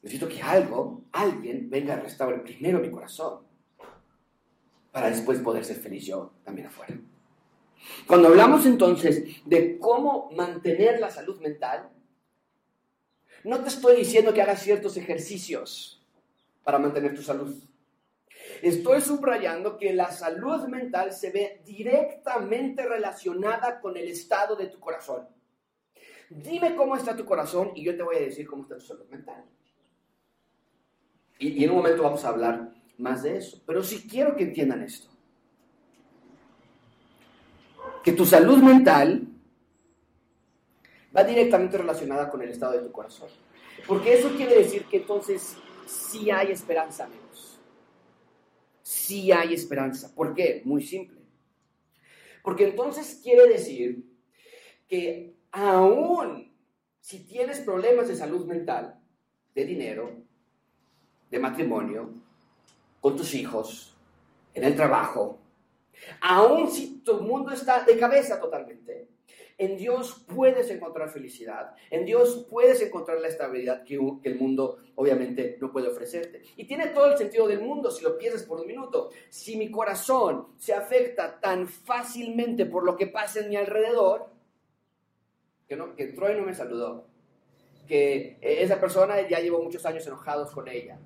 [0.03, 3.47] necesito que algo, alguien venga a restaurar primero mi corazón
[4.93, 6.95] para después poder ser feliz yo también afuera.
[8.07, 11.89] Cuando hablamos entonces de cómo mantener la salud mental,
[13.45, 16.03] no te estoy diciendo que hagas ciertos ejercicios
[16.65, 17.55] para mantener tu salud.
[18.63, 24.81] Estoy subrayando que la salud mental se ve directamente relacionada con el estado de tu
[24.81, 25.29] corazón.
[26.31, 29.07] Dime cómo está tu corazón y yo te voy a decir cómo está tu salud
[29.09, 29.45] mental.
[31.39, 33.63] Y, en un momento vamos a hablar más de eso.
[33.67, 35.09] Pero sí quiero que entiendan esto.
[38.03, 39.27] Que tu salud mental
[41.17, 43.29] va directamente relacionada con el estado de tu corazón.
[43.87, 47.09] Porque eso quiere decir que entonces sí hay esperanza.
[48.89, 50.15] Sí hay esperanza.
[50.15, 50.63] ¿Por qué?
[50.65, 51.21] Muy simple.
[52.43, 54.03] Porque entonces quiere decir
[54.89, 56.57] que aún
[56.99, 58.99] si tienes problemas de salud mental,
[59.55, 60.23] de dinero,
[61.31, 62.15] de matrimonio,
[63.03, 63.95] con tus hijos,
[64.55, 65.39] en el trabajo,
[66.23, 69.07] aún si tu mundo está de cabeza totalmente,
[69.59, 75.59] en Dios puedes encontrar felicidad, en Dios puedes encontrar la estabilidad que, el mundo obviamente
[75.61, 76.43] no puede ofrecerte.
[76.57, 79.11] Y tiene todo el sentido del mundo si lo piensas por un minuto.
[79.29, 84.29] Si mi corazón se afecta tan fácilmente por lo que pasa en mi alrededor,
[85.67, 87.07] que, no, que Troy no me saludó,
[87.89, 91.01] que esa persona ya llevo muchos años enojados con ella,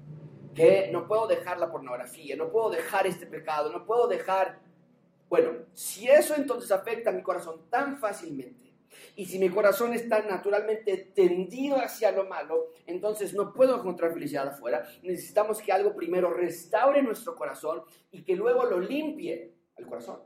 [0.55, 4.61] que no puedo dejar la pornografía, no puedo dejar este pecado, no puedo dejar...
[5.33, 8.75] Bueno, si eso entonces afecta a mi corazón tan fácilmente,
[9.17, 14.49] y si mi corazón está naturalmente tendido hacia lo malo, entonces no puedo encontrar felicidad
[14.49, 14.87] afuera.
[15.03, 20.21] Necesitamos que algo primero restaure nuestro corazón y que luego lo limpie al corazón.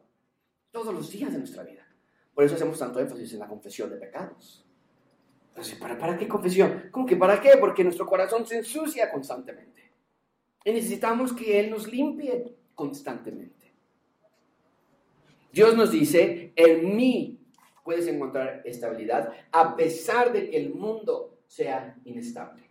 [0.72, 1.86] Todos los días de nuestra vida.
[2.34, 4.66] Por eso hacemos tanto énfasis en la confesión de pecados.
[5.50, 6.88] Entonces, ¿para, ¿para qué confesión?
[6.90, 7.52] ¿Cómo que para qué?
[7.60, 9.92] Porque nuestro corazón se ensucia constantemente.
[10.64, 13.55] Y necesitamos que Él nos limpie constantemente.
[15.56, 17.40] Dios nos dice, en mí
[17.82, 22.68] puedes encontrar estabilidad a pesar de que el mundo sea inestable.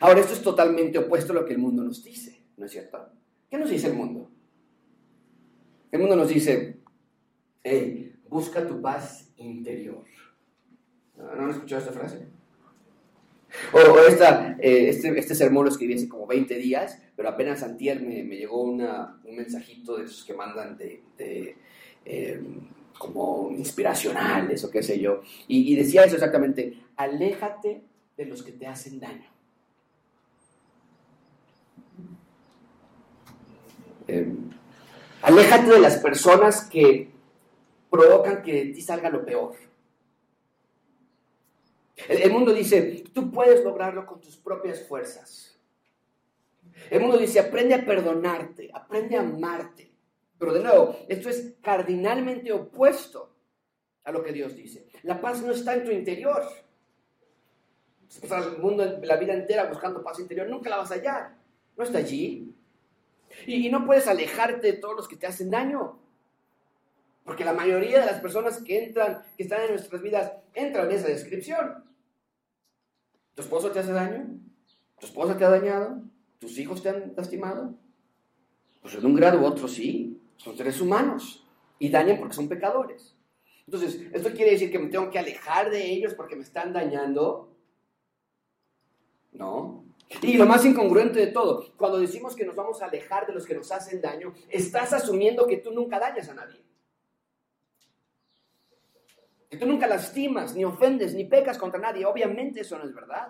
[0.00, 3.06] Ahora, esto es totalmente opuesto a lo que el mundo nos dice, ¿no es cierto?
[3.50, 4.30] ¿Qué nos dice el mundo?
[5.92, 6.78] El mundo nos dice,
[7.62, 10.06] hey, busca tu paz interior.
[11.18, 12.28] ¿No, han escuchado esta frase?
[13.72, 18.00] O, esta, eh, este, este, sermón lo escribí hace como 20 días, pero apenas antier
[18.00, 21.56] me, me llegó una, un mensajito de esos que mandan de,
[22.04, 22.60] em,
[22.98, 25.22] como inspiracionales o qué sé yo.
[25.48, 27.82] Y, decía eso exactamente, aléjate
[28.16, 29.30] de los que te hacen daño.
[34.06, 34.50] Em,
[35.22, 37.08] aléjate de las personas que
[37.90, 39.54] provocan que de ti salga lo peor.
[41.96, 45.58] El, mundo dice, tú puedes lograrlo con tus propias fuerzas.
[46.90, 49.92] El mundo dice, aprende a perdonarte, aprende a amarte.
[50.38, 53.34] Pero de nuevo, esto es cardinalmente opuesto
[54.02, 54.86] a lo que Dios dice.
[55.02, 56.42] La paz no está en tu interior.
[58.20, 61.36] Pasas el mundo, la vida entera buscando paz interior, nunca la vas a hallar.
[61.76, 62.54] No está allí.
[63.46, 65.98] y no puedes alejarte de todos los que te hacen daño.
[67.24, 70.96] Porque la mayoría de las personas que entran, que están en nuestras vidas, entran en
[70.96, 71.84] esa descripción.
[73.34, 74.38] ¿Tu esposo te hace daño?
[75.00, 76.02] ¿Tu esposa te ha dañado?
[76.38, 77.74] ¿Tus hijos te han lastimado?
[78.82, 81.46] Pues en un grado u otro sí, son seres humanos
[81.78, 83.16] y dañan porque son pecadores.
[83.66, 87.56] Entonces, ¿esto quiere decir que me tengo que alejar de ellos porque me están dañando?
[89.32, 89.86] No.
[90.20, 93.46] Y lo más incongruente de todo, cuando decimos que nos vamos a alejar de los
[93.46, 96.62] que nos hacen daño, estás asumiendo que tú nunca dañas a nadie
[99.54, 102.04] que tú nunca lastimas, ni ofendes, ni pecas contra nadie.
[102.04, 103.28] Obviamente eso no es verdad.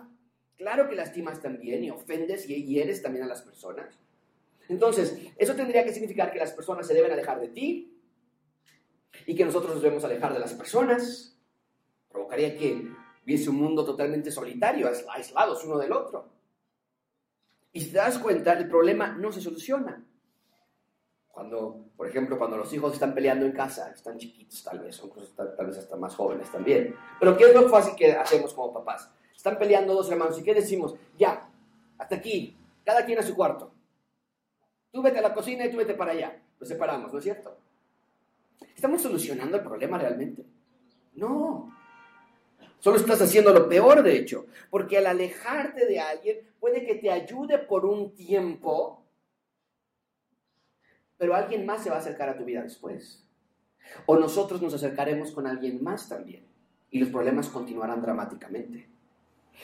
[0.57, 3.99] Claro que lastimas también y ofendes y hieres también a las personas.
[4.69, 8.01] Entonces, eso tendría que significar que las personas se deben alejar de ti
[9.27, 11.39] y que nosotros nos debemos alejar de las personas.
[12.11, 12.89] Provocaría que
[13.25, 16.33] viese un mundo totalmente solitario, aislados uno del otro.
[17.73, 20.03] Y si te das cuenta, el problema no se soluciona.
[21.35, 25.11] Cuando, por ejemplo, cuando los hijos están peleando en casa, están chiquitos tal vez, son
[25.11, 26.95] cosas tal, vez hasta más jóvenes también.
[27.19, 29.11] Pero ¿qué es lo fácil que hacemos como papás?
[29.35, 30.95] Están peleando dos hermanos y ¿qué decimos?
[31.19, 31.51] Ya,
[31.99, 33.73] hasta aquí, cada quien a su cuarto.
[34.93, 36.41] Tú vete a la cocina y tú vete para allá.
[36.61, 37.59] Los separamos, ¿no es cierto?
[38.77, 40.45] ¿Estamos solucionando el problema realmente?
[41.15, 41.77] No.
[42.79, 47.11] Solo estás haciendo lo peor, de hecho, porque al alejarte de alguien puede que te
[47.11, 49.04] ayude por un tiempo,
[51.25, 53.25] pero alguien más se va a acercar a tu vida después.
[54.05, 56.45] O nosotros nos acercaremos con alguien más también
[56.91, 58.91] y los problemas continuarán dramáticamente.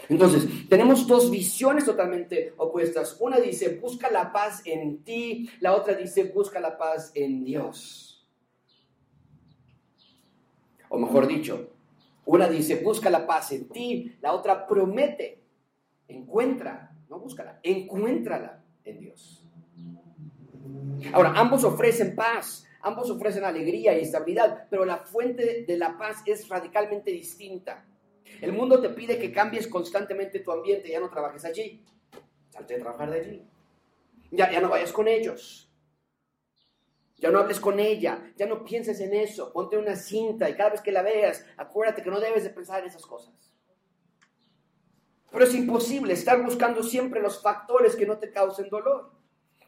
[0.08, 3.14] Entonces, tenemos dos visiones totalmente opuestas.
[3.20, 8.26] Una dice, busca la paz en ti, la otra dice, busca la paz en Dios.
[10.88, 11.74] O mejor dicho,
[12.24, 15.42] una dice, busca la paz en ti, la otra promete,
[16.08, 19.39] encuentra, no búscala, encuéntrala en Dios.
[21.12, 26.22] Ahora, ambos ofrecen paz, ambos ofrecen alegría y estabilidad, pero la fuente de la paz
[26.26, 27.86] es radicalmente distinta.
[28.40, 31.84] El mundo te pide que cambies constantemente tu ambiente, ya no trabajes allí,
[32.50, 33.44] salte de trabajar de allí,
[34.30, 35.70] ya, ya no vayas con ellos,
[37.18, 40.70] ya no hables con ella, ya no pienses en eso, ponte una cinta y cada
[40.70, 43.34] vez que la veas, acuérdate que no debes de pensar en esas cosas.
[45.30, 49.12] Pero es imposible estar buscando siempre los factores que no te causen dolor.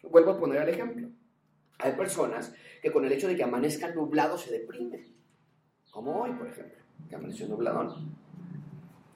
[0.03, 1.09] Vuelvo a poner el ejemplo.
[1.83, 5.15] Hay personas que con el hecho de que amanezcan nublados se deprimen.
[5.91, 8.17] Como hoy, por ejemplo, que amaneció nubladón.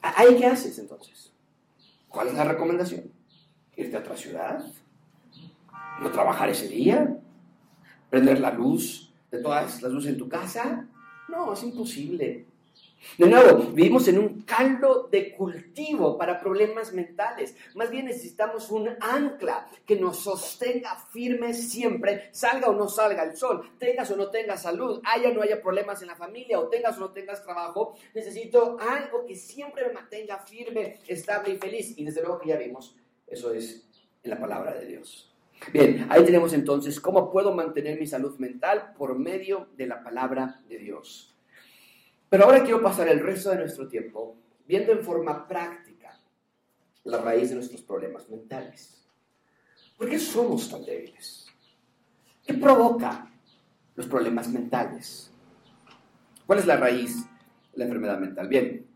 [0.01, 1.33] ¿Ahí qué haces entonces?
[2.07, 3.11] ¿Cuál es la recomendación?
[3.75, 4.63] ¿Irte a otra ciudad?
[6.01, 7.17] ¿No trabajar ese día?
[8.09, 10.87] prender la luz de todas las luces en tu casa.
[11.29, 12.46] No, es imposible.
[13.17, 17.55] De nuevo, vivimos en un caldo de cultivo para problemas mentales.
[17.75, 23.35] Más bien necesitamos un ancla que nos sostenga firme siempre, salga o no salga el
[23.35, 26.69] sol, tengas o no tengas salud, haya o no haya problemas en la familia o
[26.69, 27.95] tengas o no tengas trabajo.
[28.13, 31.97] Necesito algo que siempre me mantenga firme, estable y feliz.
[31.97, 33.87] Y desde luego que ya vimos, eso es
[34.23, 35.33] en la palabra de Dios.
[35.73, 40.61] Bien, ahí tenemos entonces cómo puedo mantener mi salud mental por medio de la palabra
[40.69, 41.36] de Dios.
[42.29, 46.19] Pero ahora quiero pasar el resto de nuestro tiempo viendo en forma práctica
[47.05, 49.07] la raíz de nuestros problemas mentales.
[49.97, 51.47] ¿Por qué somos tan débiles?
[52.45, 53.31] ¿Qué provoca
[53.95, 55.31] los problemas mentales?
[56.45, 57.15] ¿Cuál es la raíz
[57.71, 58.47] de la enfermedad mental?
[58.47, 58.87] Bien,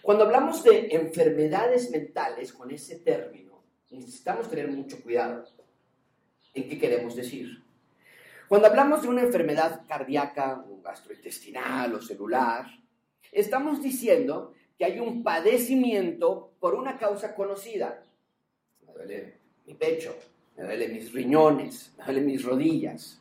[0.00, 5.44] cuando hablamos de enfermedades mentales con ese término, necesitamos tener mucho cuidado
[6.54, 7.62] en qué queremos decir.
[8.48, 12.66] Cuando hablamos de una enfermedad cardíaca gastrointestinal o celular,
[13.30, 18.02] estamos diciendo que hay un padecimiento por una causa conocida.
[18.86, 20.14] Me duele mi pecho,
[20.56, 23.20] me duele mis riñones, me duele mis rodillas.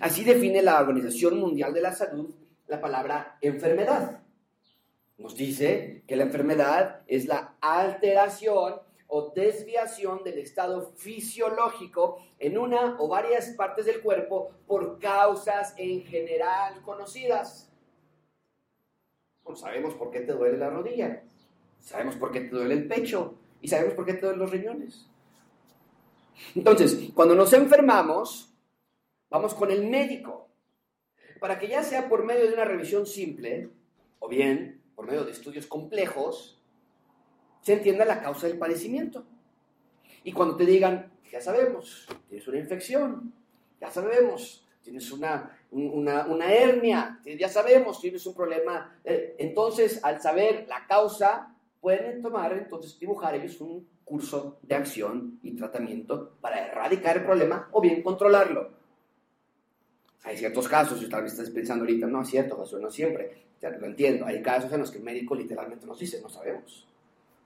[0.00, 2.34] Así define la Organización Mundial de la Salud
[2.68, 4.20] la palabra enfermedad.
[5.18, 8.74] Nos dice que la enfermedad es la alteración
[9.08, 16.02] o desviación del estado fisiológico en una o varias partes del cuerpo por causas en
[16.04, 17.70] general conocidas.
[19.54, 21.22] sabemos por qué te duele la rodilla,
[21.80, 25.06] sabemos por qué te duele el pecho y sabemos por qué te duelen los riñones.
[26.54, 28.52] Entonces, cuando nos enfermamos,
[29.30, 30.48] vamos con el médico
[31.40, 33.70] para que ya sea por medio de una revisión simple
[34.18, 36.55] o bien por medio de estudios complejos,
[37.66, 39.24] se entienda la causa del padecimiento.
[40.22, 43.32] Y cuando te digan, ya sabemos, tienes una infección,
[43.80, 48.96] ya sabemos, tienes una, una, hernia, ya sabemos, tienes un problema.
[49.02, 55.40] Eh, entonces, al saber la causa, pueden tomar, entonces, dibujar ellos un curso de acción
[55.42, 58.70] y tratamiento para erradicar el problema o bien controlarlo.
[60.22, 63.42] Hay ciertos casos, si tal vez estás pensando ahorita, no es cierto, eso no siempre,
[63.60, 66.86] ya lo entiendo, hay casos en los que el médico literalmente nos dice, no sabemos.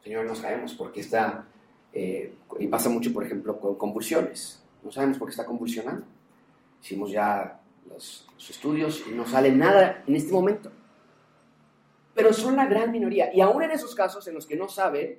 [0.02, 1.46] Señor, no sabemos por qué está,
[1.92, 4.62] eh, y pasa mucho, por ejemplo, con convulsiones.
[4.82, 6.06] No sabemos por qué está convulsionando.
[6.82, 10.70] Hicimos ya los, estudios y no sale nada en este momento.
[12.14, 13.34] Pero son la gran minoría.
[13.34, 15.18] Y aún en esos casos en los que no saben,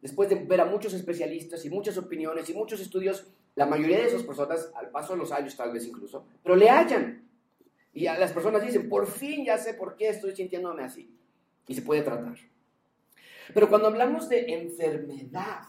[0.00, 4.06] después de ver a muchos especialistas y muchas opiniones y muchos estudios, la mayoría de
[4.06, 7.26] esas personas, al paso de los años tal vez incluso, pero le hallan.
[7.92, 11.16] Y a las personas dicen, por fin ya sé por qué estoy sintiéndome así.
[11.66, 12.34] Y se puede tratar.
[13.52, 15.62] Pero cuando hablamos de enfermedad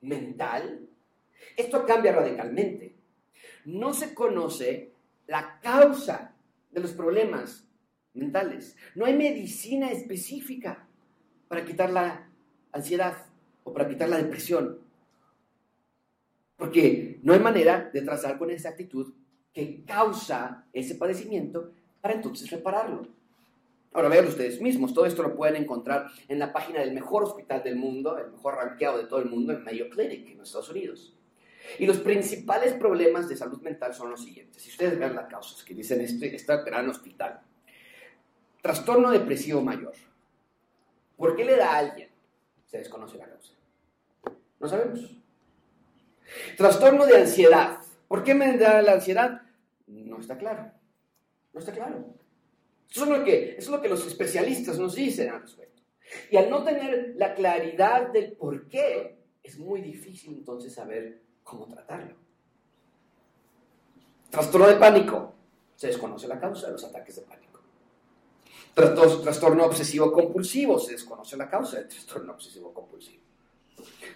[0.00, 0.88] mental,
[1.56, 2.96] esto cambia radicalmente.
[3.64, 4.92] No se conoce
[5.26, 6.34] la causa
[6.70, 7.66] de los problemas
[8.14, 8.76] mentales.
[8.94, 10.86] No hay medicina específica
[11.48, 12.28] para quitar la
[12.72, 13.26] ansiedad
[13.64, 14.78] o para quitar la depresión.
[16.56, 19.14] Porque no hay manera de trazar con exactitud
[19.52, 23.08] qué causa ese padecimiento para entonces repararlo.
[23.92, 27.62] Ahora vean ustedes mismos, todo esto lo pueden encontrar en la página del mejor hospital
[27.64, 31.12] del mundo, el mejor ranqueado de todo el mundo, en Mayo Clinic, en Estados Unidos.
[31.78, 34.62] Y los principales problemas de salud mental son los siguientes.
[34.62, 37.40] Si ustedes ven las causas que dicen esto, está gran hospital.
[38.62, 39.94] Trastorno depresivo mayor.
[41.16, 42.08] ¿Por qué le da a alguien?
[42.66, 43.54] Se desconoce la causa.
[44.60, 45.16] No sabemos.
[46.56, 47.78] Trastorno de ansiedad.
[48.06, 49.42] ¿Por qué me da la ansiedad?
[49.86, 50.70] No está claro.
[51.52, 52.19] No está claro.
[52.90, 55.82] Eso es lo que, es lo que los especialistas nos dicen al respecto.
[56.30, 61.66] Y al no tener la claridad del por qué, es muy difícil entonces saber cómo
[61.66, 62.16] tratarlo.
[64.28, 65.34] Trastorno de pánico.
[65.76, 67.60] Se desconoce la causa de los ataques de pánico.
[68.74, 70.78] Trastorno obsesivo compulsivo.
[70.78, 73.22] Se desconoce la causa del trastorno obsesivo compulsivo.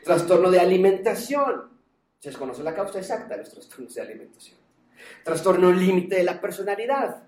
[0.05, 1.71] Trastorno de alimentación.
[2.19, 4.59] Se desconoce la causa exacta de los trastornos de alimentación.
[5.23, 7.25] Trastorno límite de la personalidad.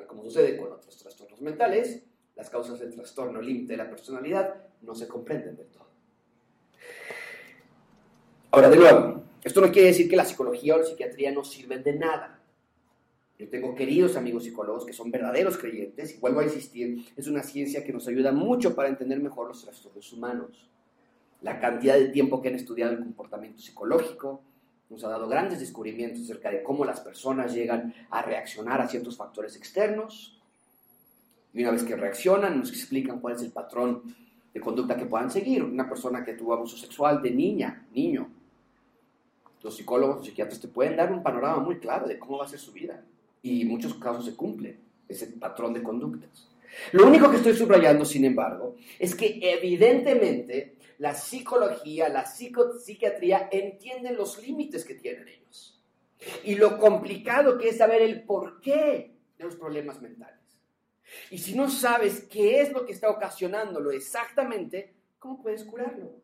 [0.00, 2.02] Tal como sucede con otros trastornos mentales,
[2.34, 5.88] las causas del trastorno límite de la personalidad no se comprenden del todo.
[8.50, 11.82] Ahora, de nuevo, esto no quiere decir que la psicología o la psiquiatría no sirven
[11.82, 12.40] de nada.
[13.38, 17.42] Yo tengo queridos amigos psicólogos que son verdaderos creyentes y vuelvo a insistir, es una
[17.42, 20.70] ciencia que nos ayuda mucho para entender mejor los trastornos humanos.
[21.42, 24.40] La cantidad de tiempo que han estudiado el comportamiento psicológico
[24.90, 29.16] nos ha dado grandes descubrimientos acerca de cómo las personas llegan a reaccionar a ciertos
[29.16, 30.36] factores externos.
[31.54, 34.02] Y una vez que reaccionan, nos explican cuál es el patrón
[34.52, 35.62] de conducta que puedan seguir.
[35.62, 38.28] Una persona que tuvo abuso sexual de niña, niño,
[39.62, 42.48] los psicólogos, los psiquiatras te pueden dar un panorama muy claro de cómo va a
[42.48, 43.02] ser su vida.
[43.42, 44.76] Y en muchos casos se cumple
[45.08, 46.49] ese patrón de conductas.
[46.92, 54.16] Lo único que estoy subrayando, sin embargo, es que evidentemente la psicología, la psiquiatría entienden
[54.16, 55.82] los límites que tienen ellos.
[56.44, 60.38] Y lo complicado que es saber el porqué de los problemas mentales.
[61.30, 66.20] Y si no sabes qué es lo que está ocasionándolo exactamente, ¿cómo puedes curarlo?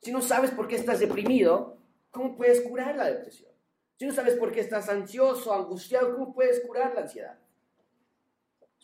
[0.00, 1.76] Si no sabes por qué estás deprimido,
[2.16, 3.50] ¿Cómo puedes curar la depresión?
[3.98, 7.38] Si no sabes por qué estás ansioso, angustiado, ¿cómo puedes curar la ansiedad?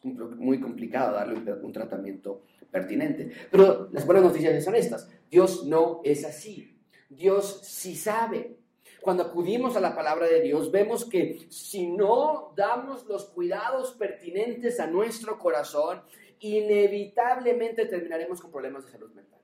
[0.03, 3.31] Muy complicado darle un, tratamiento pertinente.
[3.51, 5.09] Pero las buenas noticias son estas.
[5.31, 6.79] Dios no es así.
[7.09, 8.57] Dios sí sabe.
[9.01, 14.79] Cuando acudimos a la palabra de Dios, vemos que si no damos los cuidados pertinentes
[14.81, 16.03] a nuestro corazón,
[16.41, 19.43] inevitablemente terminaremos con problemas de salud mental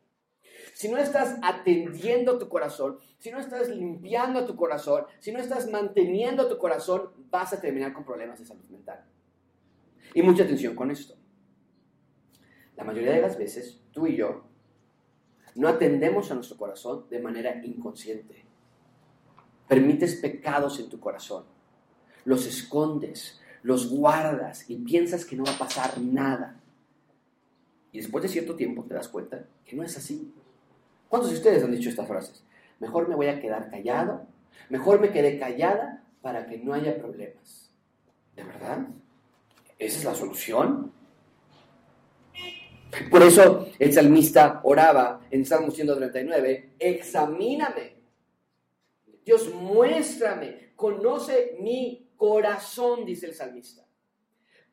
[0.78, 5.68] si no estás atendiendo tu corazón, si no estás limpiando tu corazón, si no estás
[5.68, 9.04] manteniendo tu corazón, vas a terminar con problemas de salud mental.
[10.14, 11.14] Y mucha atención con esto.
[12.76, 14.44] La mayoría de las veces, tú y yo,
[15.54, 18.44] no atendemos a nuestro corazón de manera inconsciente.
[19.66, 21.44] Permites pecados en tu corazón,
[22.24, 26.60] los escondes, los guardas y piensas que no va a pasar nada.
[27.92, 30.32] Y después de cierto tiempo te das cuenta que no es así.
[31.08, 32.44] ¿Cuántos de ustedes han dicho estas frases?
[32.78, 34.26] Mejor me voy a quedar callado,
[34.70, 37.72] mejor me quedé callada para que no haya problemas.
[38.36, 38.86] ¿De verdad?
[39.78, 40.92] ¿Esa es la solución?
[43.10, 47.96] Por eso el salmista oraba en Salmo 139, examíname.
[49.24, 53.86] Dios, muéstrame, conoce mi corazón, dice el salmista.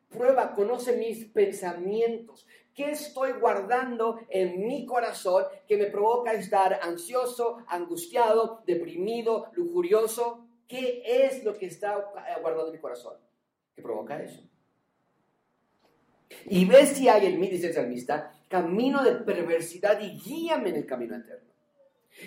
[0.08, 2.46] Prueba, conoce mis pensamientos.
[2.74, 10.46] ¿Qué estoy guardando en mi corazón que me provoca estar ansioso, angustiado, deprimido, lujurioso?
[10.66, 13.14] ¿Qué es lo que está guardando mi corazón
[13.74, 14.42] que provoca eso?
[16.46, 20.76] Y ve si hay en mí, dice el salmista, camino de perversidad y guíame en
[20.76, 21.46] el camino eterno.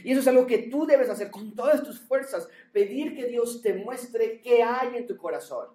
[0.04, 3.62] Y eso es algo que tú debes hacer con todas tus fuerzas, pedir que Dios
[3.62, 5.68] te muestre qué hay en tu corazón.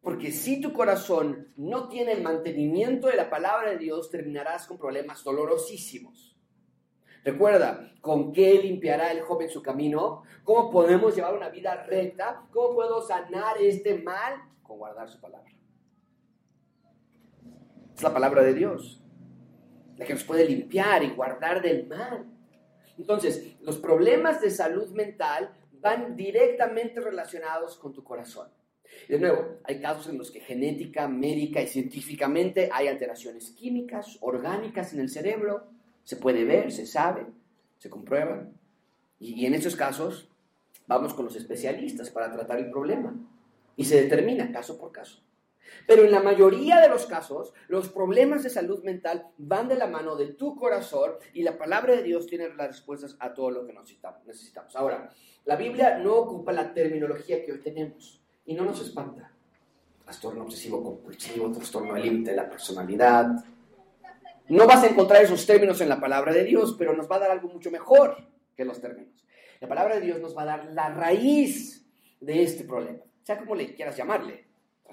[0.00, 4.78] Porque si tu corazón no tiene el mantenimiento de la palabra de Dios, terminarás con
[4.78, 6.36] problemas dolorosísimos.
[7.24, 10.22] Recuerda, ¿con qué limpiará el joven su camino?
[10.44, 12.42] ¿Cómo podemos llevar una vida recta?
[12.52, 14.42] ¿Cómo puedo sanar este mal?
[14.62, 15.53] Con guardar su palabra.
[17.96, 19.02] Es la palabra de Dios,
[19.96, 22.26] la que nos puede limpiar y guardar del mal.
[22.98, 28.48] Entonces, los problemas de salud mental van directamente relacionados con tu corazón.
[29.08, 34.92] De nuevo, hay casos en los que genética, médica y científicamente hay alteraciones químicas, orgánicas
[34.92, 35.66] en el cerebro,
[36.04, 37.26] se puede ver, se sabe,
[37.78, 38.46] se comprueba.
[39.18, 40.28] Y, en esos casos
[40.86, 43.14] vamos con los especialistas para tratar el problema
[43.76, 45.23] y se determina caso por caso.
[45.86, 49.86] Pero en la mayoría de los casos, los problemas de salud mental van de la
[49.86, 53.66] mano de tu corazón y la palabra de Dios tiene las respuestas a todo lo
[53.66, 53.74] que
[54.26, 54.74] necesitamos.
[54.76, 55.10] Ahora,
[55.44, 58.20] la Biblia no ocupa la terminología que hoy tenemos.
[58.46, 59.30] Y no nos espanta.
[60.04, 63.26] Trastorno obsesivo compulsivo, trastorno del límite de la personalidad.
[64.48, 67.20] No vas a encontrar esos términos en la palabra de Dios, pero nos va a
[67.20, 68.16] dar algo mucho mejor
[68.54, 69.24] que los términos.
[69.60, 71.86] La palabra de Dios nos va a dar la raíz
[72.20, 74.44] de este problema, sea como le quieras llamarle.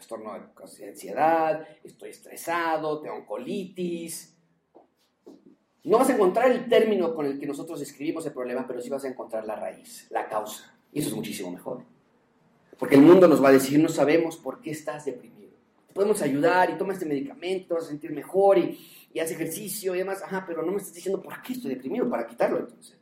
[0.02, 4.36] Trastorno de ansiedad, estoy estresado, tengo colitis.
[5.84, 8.89] No vas a encontrar el término con el que nosotros escribimos el problema, pero sí
[8.89, 10.76] vas a encontrar la raíz, la causa.
[10.91, 11.84] Y eso es muchísimo mejor.
[12.80, 15.52] Porque el mundo nos va a decir, no sabemos por qué estás deprimido.
[15.88, 18.80] Te podemos ayudar y toma este medicamento, te vas a sentir mejor y,
[19.14, 20.24] y haz ejercicio y demás.
[20.24, 22.97] Ajá, pero no me estás diciendo por qué estoy deprimido, para quitarlo entonces.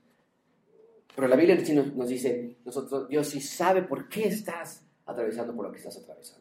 [1.15, 5.65] Pero la Biblia sí nos, dice, nosotros, Dios sí sabe por qué estás atravesando por
[5.65, 6.38] lo que estás atravesando.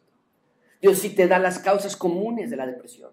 [0.81, 3.13] Dios sí te da las causas comunes de la depresión.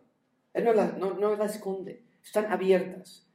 [0.53, 3.26] Él no las no, no esconde, están abiertas.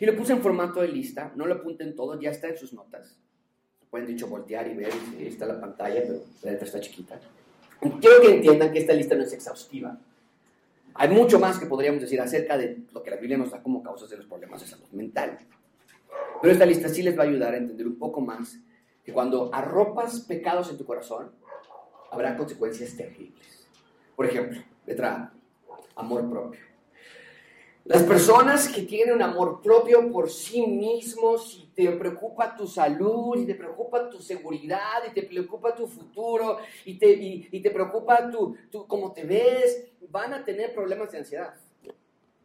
[0.00, 2.72] Y lo puse en formato de lista, no lo apunten todo, ya está en sus
[2.72, 3.16] notas.
[3.90, 7.18] Pueden dicho voltear y ver, está la pantalla, pero la letra está chiquita.
[7.80, 9.98] Quiero que entiendan que esta lista no es exhaustiva.
[10.94, 13.82] Hay mucho más que podríamos decir acerca de lo que la Biblia nos da como
[13.82, 15.38] causas de los problemas de salud mental.
[16.40, 18.58] Pero esta lista sí les va a ayudar a entender un poco más
[19.04, 21.30] que cuando arropas pecados en tu corazón,
[22.10, 23.66] habrá consecuencias terribles.
[24.14, 26.60] Por ejemplo, letra A, amor propio.
[27.84, 33.38] Las personas que tienen un amor propio por sí mismos y te preocupa tu salud
[33.38, 38.28] y te preocupa tu seguridad y te preocupa tu futuro y te, y, te preocupa
[38.28, 41.54] tu, tu, cómo te ves, van a tener problemas de ansiedad.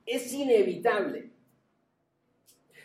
[0.05, 1.31] Es inevitable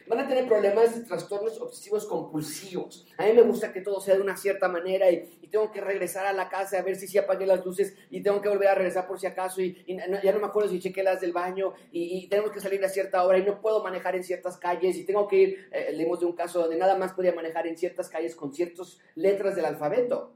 [0.08, 3.06] van a tener problemas de trastornos obsesivos compulsivos.
[3.18, 6.26] A mí me gusta que todo sea de una cierta manera y, tengo que regresar
[6.26, 8.74] a la casa a ver si sí apagué las luces y tengo que volver a
[8.74, 12.26] regresar por si acaso y, ya no me acuerdo si chequé las del baño y,
[12.28, 15.28] tenemos que salir a cierta hora y no puedo manejar en ciertas calles y tengo
[15.28, 18.34] que ir, eh, leemos de un caso donde nada más podía manejar en ciertas calles
[18.34, 20.32] con ciertas letras del alfabeto.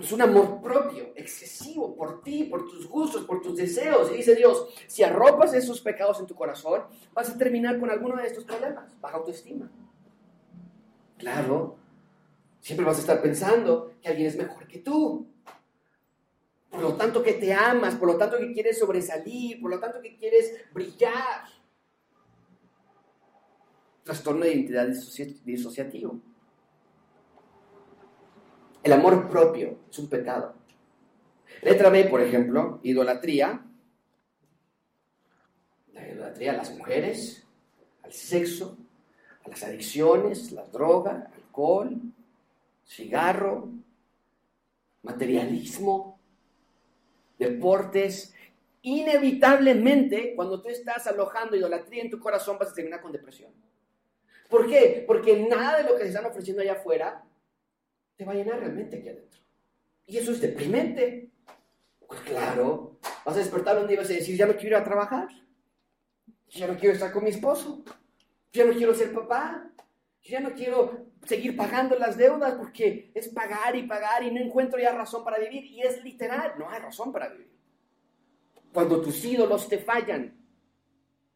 [0.00, 4.10] Es un amor propio, excesivo por ti, por tus gustos, por tus deseos.
[4.10, 6.82] Y dice Dios, si arropas esos pecados en tu corazón,
[7.12, 9.70] vas a terminar con alguno de estos problemas, baja autoestima.
[11.18, 11.76] Claro,
[12.60, 15.26] siempre vas a estar pensando que alguien es mejor que tú.
[16.70, 20.00] Por lo tanto que te amas, por lo tanto que quieres sobresalir, por lo tanto
[20.00, 21.44] que quieres brillar.
[24.02, 24.86] Trastorno de identidad
[25.44, 26.20] disociativo.
[28.82, 30.54] El amor propio es un pecado.
[31.62, 33.62] Letra B, por ejemplo, idolatría.
[35.92, 37.46] La idolatría a las mujeres,
[38.02, 38.78] al sexo,
[39.44, 41.94] a las adicciones, la droga, alcohol,
[42.86, 43.68] cigarro,
[45.02, 46.18] materialismo,
[47.38, 48.34] deportes.
[48.80, 53.52] Inevitablemente, cuando tú estás alojando idolatría en tu corazón, vas a terminar con depresión.
[54.48, 55.04] ¿Por qué?
[55.06, 57.22] Porque nada de lo que se están ofreciendo allá afuera
[58.20, 59.40] te va a llenar realmente aquí adentro.
[60.04, 61.30] Y eso es deprimente.
[62.06, 64.82] Pues claro, vas a despertar un día y vas a decir, ya no quiero ir
[64.82, 65.28] a trabajar,
[66.50, 67.82] ya no quiero estar con mi esposo,
[68.52, 69.70] ya no quiero ser papá,
[70.22, 74.78] ya no quiero seguir pagando las deudas porque es pagar y pagar y no encuentro
[74.78, 75.64] ya razón para vivir.
[75.64, 77.50] Y es literal, no hay razón para vivir.
[78.70, 80.39] Cuando tus ídolos te fallan,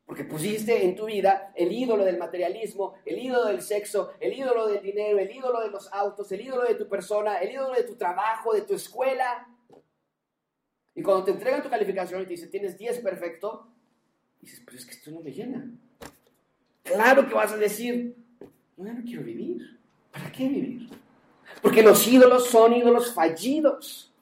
[0.07, 4.67] porque pusiste en tu vida el ídolo del materialismo, el ídolo del sexo, el ídolo
[4.67, 7.85] del dinero, el ídolo de los autos, el ídolo de tu persona, el ídolo de
[7.85, 9.49] tu trabajo, de tu escuela.
[10.95, 13.67] Y cuando te entregan tu calificación y te dicen, tienes 10 perfecto,
[14.41, 15.71] dices, pero es que esto no me llena.
[16.83, 18.15] Claro que vas a decir,
[18.77, 19.81] no, no quiero vivir.
[20.13, 20.91] ¿Para qué vivir?
[21.63, 24.13] Porque los ídolos son ídolos fallidos.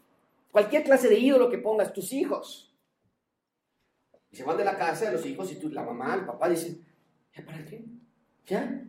[0.52, 2.71] Cualquier clase de ídolo que pongas, tus hijos,
[4.32, 6.48] y se van de la casa de los hijos y tú, la mamá, el papá
[6.48, 6.82] dicen,
[7.36, 7.84] ¿ya para qué?
[8.46, 8.82] ¿Ya?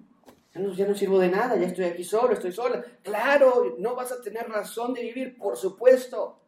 [0.53, 2.83] Ya no, ya no sirvo de nada, ya estoy aquí solo, estoy sola.
[3.01, 6.39] Claro, no vas a tener razón de vivir, por supuesto.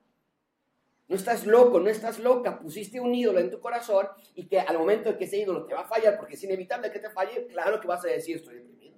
[1.07, 2.57] No estás loco, no estás loca.
[2.57, 5.73] Pusiste un ídolo en tu corazón y que al momento de que ese ídolo te
[5.73, 8.55] va a fallar, porque es inevitable que te falle, claro que vas a decir, estoy
[8.55, 8.95] deprimido.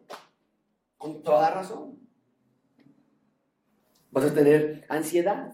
[0.98, 2.00] Con toda razón.
[4.12, 5.54] Vas a tener ansiedad,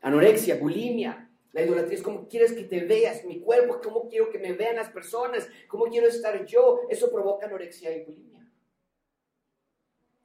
[0.00, 4.40] anorexia, bulimia, la idolatría es como quieres que te veas, mi cuerpo, cómo quiero que
[4.40, 6.80] me vean las personas, cómo quiero estar yo.
[6.90, 8.44] Eso provoca anorexia y bulimia.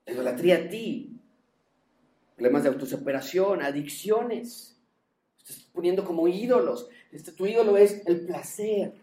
[0.07, 1.21] La idolatría a ti.
[2.35, 4.81] Problemas de autosuperación, adicciones.
[5.37, 6.89] Estás poniendo como ídolos.
[7.11, 8.95] Este, tu ídolo es el placer.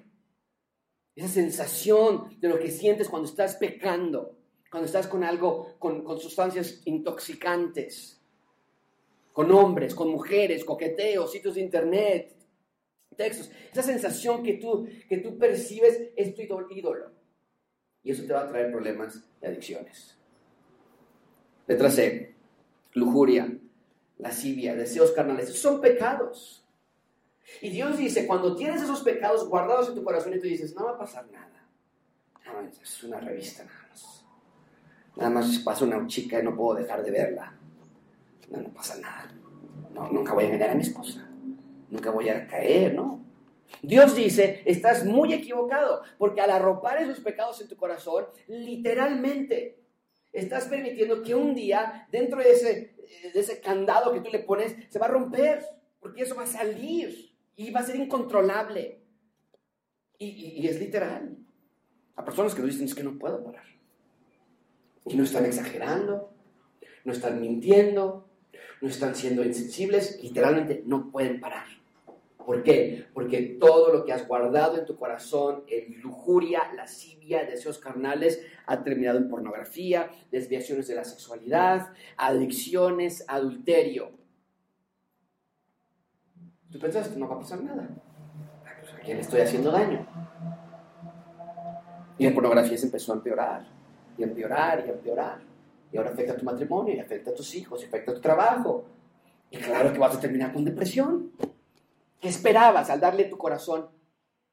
[1.14, 4.36] Esa sensación de lo que sientes cuando estás pecando,
[4.68, 8.15] cuando estás con algo, con sustancias intoxicantes
[9.36, 12.34] con hombres, con mujeres, coqueteos, sitios de internet,
[13.18, 13.50] textos.
[13.70, 17.12] Esa sensación que tú, que tú percibes es tu ídolo.
[18.02, 20.16] Y eso te va a traer problemas de adicciones.
[21.66, 22.34] Letra C,
[22.94, 23.58] lujuria,
[24.16, 25.50] lascivia, deseos carnales.
[25.50, 26.64] Esos son pecados.
[27.60, 30.86] Y Dios dice, cuando tienes esos pecados guardados en tu corazón y tú dices, no
[30.86, 31.68] va a pasar nada.
[32.46, 34.24] No, es una revista nada más.
[35.14, 37.55] Nada más pasa una chica y no puedo dejar de verla.
[38.48, 39.32] No, pasa nada.
[40.10, 41.28] Nunca voy a engañar a mi esposa.
[41.90, 43.24] Nunca voy a caer, ¿no?
[43.82, 49.78] Dios dice, estás muy equivocado, porque al arropar esos pecados en tu corazón, literalmente
[50.32, 52.94] estás permitiendo que un día, dentro de ese,
[53.32, 55.64] de ese candado que tú le pones, se va a romper,
[56.00, 59.00] porque eso va a salir y va a ser incontrolable.
[60.18, 61.36] Y, es literal.
[62.14, 63.64] A personas que lo dicen es que no puedo parar.
[65.04, 66.32] Y no están exagerando,
[67.04, 68.25] no están mintiendo,
[68.80, 71.66] no están siendo insensibles, literalmente no pueden parar.
[72.46, 73.06] ¿Por qué?
[73.12, 78.84] Porque todo lo que has guardado en tu corazón, en lujuria, lascivia, deseos carnales, ha
[78.84, 84.12] terminado en pornografía, desviaciones de la sexualidad, adicciones, adulterio.
[86.70, 87.88] Tú pensas que no va a pasar nada.
[88.80, 90.06] Pues, ¿A quién le estoy haciendo daño?
[92.18, 93.66] Y la pornografía se empezó a empeorar,
[94.16, 95.55] y a empeorar, y a empeorar.
[95.96, 98.84] Ahora afecta a tu matrimonio, y afecta a tus hijos, y afecta a tu trabajo.
[99.50, 101.32] Y claro que vas a terminar con depresión.
[102.20, 103.88] ¿Qué esperabas al darle tu corazón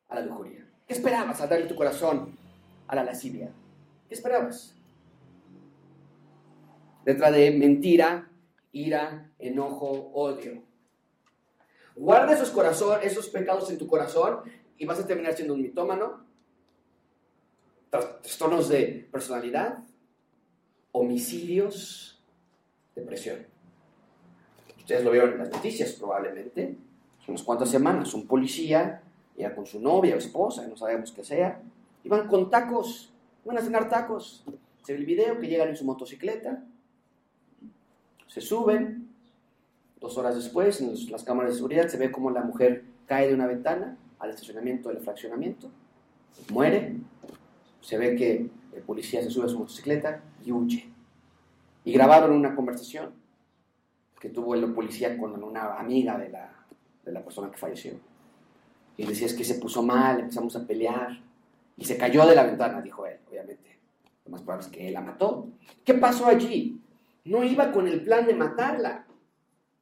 [0.09, 0.67] a la lujuria?
[0.87, 2.37] ¿Qué esperabas al darle tu corazón
[2.87, 3.51] a la lascivia?
[4.07, 4.75] ¿Qué esperabas?
[7.05, 8.29] Letra de mentira,
[8.71, 10.63] ira, enojo, odio.
[11.95, 14.39] Guarda esos, corazón, esos pecados en tu corazón
[14.77, 16.25] y vas a terminar siendo un mitómano,
[17.89, 19.83] trastornos de personalidad,
[20.93, 22.21] homicidios,
[22.95, 23.39] depresión.
[24.77, 26.77] Ustedes lo vieron en las noticias probablemente
[27.27, 29.01] unas cuantas semanas, un policía
[29.37, 31.61] ya con su novia o esposa, no sabemos qué sea,
[32.03, 33.11] iban con tacos,
[33.45, 34.43] iban a cenar tacos.
[34.83, 36.63] Se ve el video que llegan en su motocicleta,
[38.27, 39.07] se suben,
[40.01, 43.33] dos horas después en las cámaras de seguridad se ve como la mujer cae de
[43.33, 45.69] una ventana al estacionamiento del fraccionamiento,
[46.51, 46.97] muere,
[47.81, 50.89] se ve que el policía se sube a su motocicleta y huye.
[51.85, 53.11] Y grabaron una conversación
[54.19, 56.63] que tuvo el policía con una amiga de la
[57.05, 57.93] de la persona que falleció.
[58.95, 61.19] Y decía, es que se puso mal, empezamos a pelear.
[61.75, 63.79] Y se cayó de la ventana, dijo él, obviamente.
[64.25, 65.49] Lo más probable es que él la mató.
[65.83, 66.79] ¿Qué pasó allí?
[67.25, 69.05] No iba con el plan de matarla,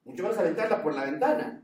[0.06, 1.62] mucho menos aventarla por la ventana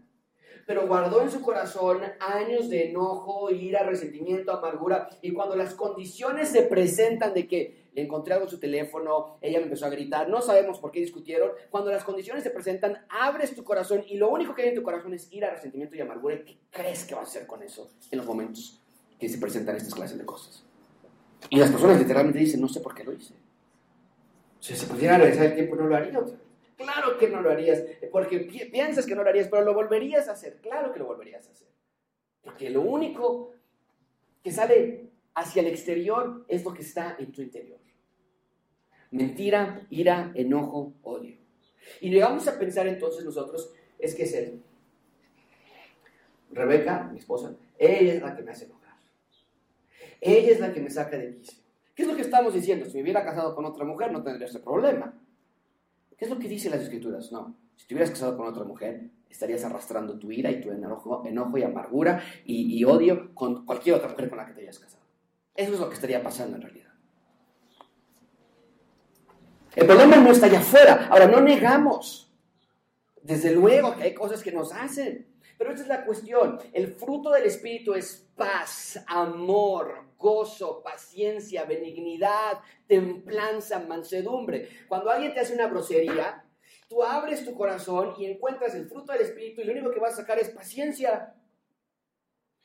[0.68, 5.08] pero guardó en su corazón años de enojo, ira, resentimiento, amargura.
[5.22, 9.60] Y cuando las condiciones se presentan de que le encontré algo en su teléfono, ella
[9.60, 11.52] me empezó a gritar, no sabemos por qué discutieron.
[11.72, 14.84] Cuando las condiciones se presentan, abres tu corazón y lo único que hay en tu
[14.84, 16.44] corazón es ira, resentimiento y amargura.
[16.44, 18.84] ¿Qué crees que vas a hacer con eso en los momentos
[19.18, 20.66] que se presentan estas clases de cosas?
[21.50, 23.34] Y las personas literalmente dicen, no sé por qué lo hice.
[24.60, 26.20] Si se pudiera regresar el tiempo, no lo haría
[26.78, 28.40] Claro que no lo harías, porque
[28.72, 30.62] piensas que no lo harías, pero lo volverías a hacer.
[30.62, 31.68] Claro que lo volverías a hacer.
[32.44, 33.54] Porque lo único
[34.44, 37.80] que sale hacia el exterior es lo que está en tu interior.
[39.10, 41.38] Mentira, ira, enojo, odio.
[42.00, 44.62] Y llegamos a pensar entonces nosotros, es que es él.
[46.52, 48.98] Rebeca, mi esposa, ella es la que me hace enojar.
[50.22, 51.64] Ella es la que me saca de quicio.
[51.96, 52.86] ¿Qué es lo que estamos diciendo?
[52.86, 55.20] Si me hubiera casado con otra mujer no tendría ese problema.
[56.18, 57.32] ¿Qué es lo que dicen las escrituras?
[57.32, 61.24] No, si te hubieras casado con otra mujer, estarías arrastrando tu ira y tu enojo,
[61.24, 65.04] y amargura y, odio con cualquier otra mujer con la que te hayas casado.
[65.56, 66.88] Eso es lo que estaría pasando en realidad.
[69.76, 71.08] El problema no está allá afuera.
[71.12, 72.32] Ahora, no negamos.
[73.22, 75.28] Desde luego que hay cosas que nos hacen.
[75.58, 76.58] Pero esa es la cuestión.
[76.74, 84.70] El fruto del Espíritu es paz, amor, gozo, paciencia, benignidad, templanza, mansedumbre.
[84.88, 86.44] Cuando alguien te hace una grosería,
[86.88, 90.14] tú abres tu corazón y encuentras el fruto del Espíritu y lo único que vas
[90.14, 91.36] a sacar es paciencia.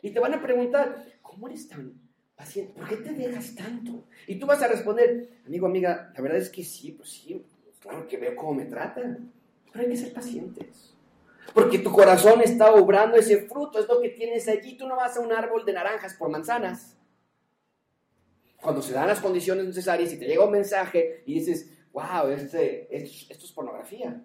[0.01, 1.95] Y te van a preguntar, ¿cómo eres tan
[2.35, 2.73] paciente?
[2.73, 4.05] ¿Por qué te dejas tanto?
[4.27, 7.45] Y tú vas a responder, amigo, amiga, la verdad es que sí, pues sí,
[7.81, 9.33] claro que veo cómo me tratan,
[9.71, 10.95] pero hay que ser pacientes.
[11.55, 14.77] Porque tu corazón está obrando ese fruto, es lo que tienes allí.
[14.77, 16.97] Tú no vas a un árbol de naranjas por manzanas.
[18.63, 22.89] Cuando se dan las condiciones necesarias y te llega un mensaje y dices, wow, este,
[22.97, 24.25] esto, es pornografía.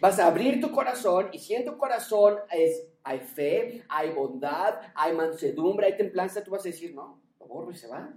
[0.00, 4.74] Vas a abrir tu corazón y si en tu corazón es, hay fe, hay bondad,
[4.94, 8.12] hay mansedumbre, hay templanza, tú vas a decir, no, lo borro y se va.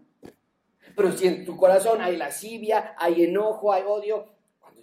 [0.95, 4.25] Pero si en tu corazón hay lascivia, hay enojo, hay odio,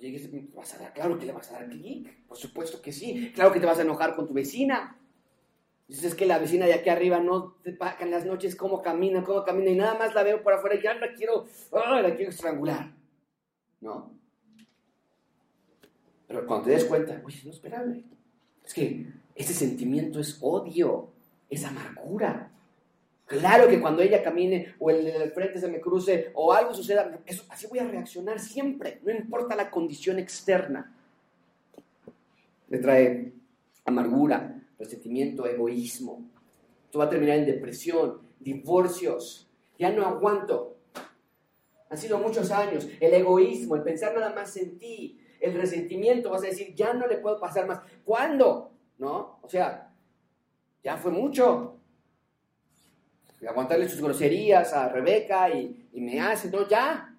[0.00, 3.32] llegues, vas a dar, claro que le vas a dar clic, por supuesto que sí,
[3.34, 4.98] claro que te vas a enojar con tu vecina.
[5.88, 9.44] Es que la vecina de aquí arriba no te en las noches cómo camina, cómo
[9.44, 12.92] camina, y nada más la veo por afuera y ya la quiero, la quiero estrangular.
[13.80, 14.10] ¿No?
[16.26, 18.02] Pero cuando te des cuenta, oye, no esperable.
[18.64, 19.06] Es que
[19.36, 21.10] ese sentimiento es odio,
[21.48, 22.50] es amargura.
[23.26, 27.20] Claro que cuando ella camine o el del frente se me cruce o algo suceda,
[27.26, 30.96] eso, así voy a reaccionar siempre, no importa la condición externa.
[32.68, 33.32] Le trae
[33.84, 36.28] amargura, resentimiento, egoísmo.
[36.84, 39.48] Esto va a terminar en depresión, divorcios.
[39.78, 40.76] Ya no aguanto.
[41.90, 42.88] Han sido muchos años.
[43.00, 47.06] El egoísmo, el pensar nada más en ti, el resentimiento, vas a decir, ya no
[47.06, 47.80] le puedo pasar más.
[48.04, 48.72] ¿Cuándo?
[48.98, 49.38] ¿No?
[49.42, 49.92] O sea,
[50.82, 51.76] ya fue mucho
[53.46, 57.14] aguantarle sus groserías a Rebeca y, me hace, no, ya.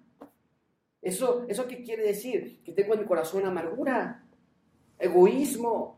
[1.00, 2.62] Eso, ¿Eso qué quiere decir?
[2.64, 4.24] Que tengo en mi corazón amargura,
[4.98, 5.97] egoísmo.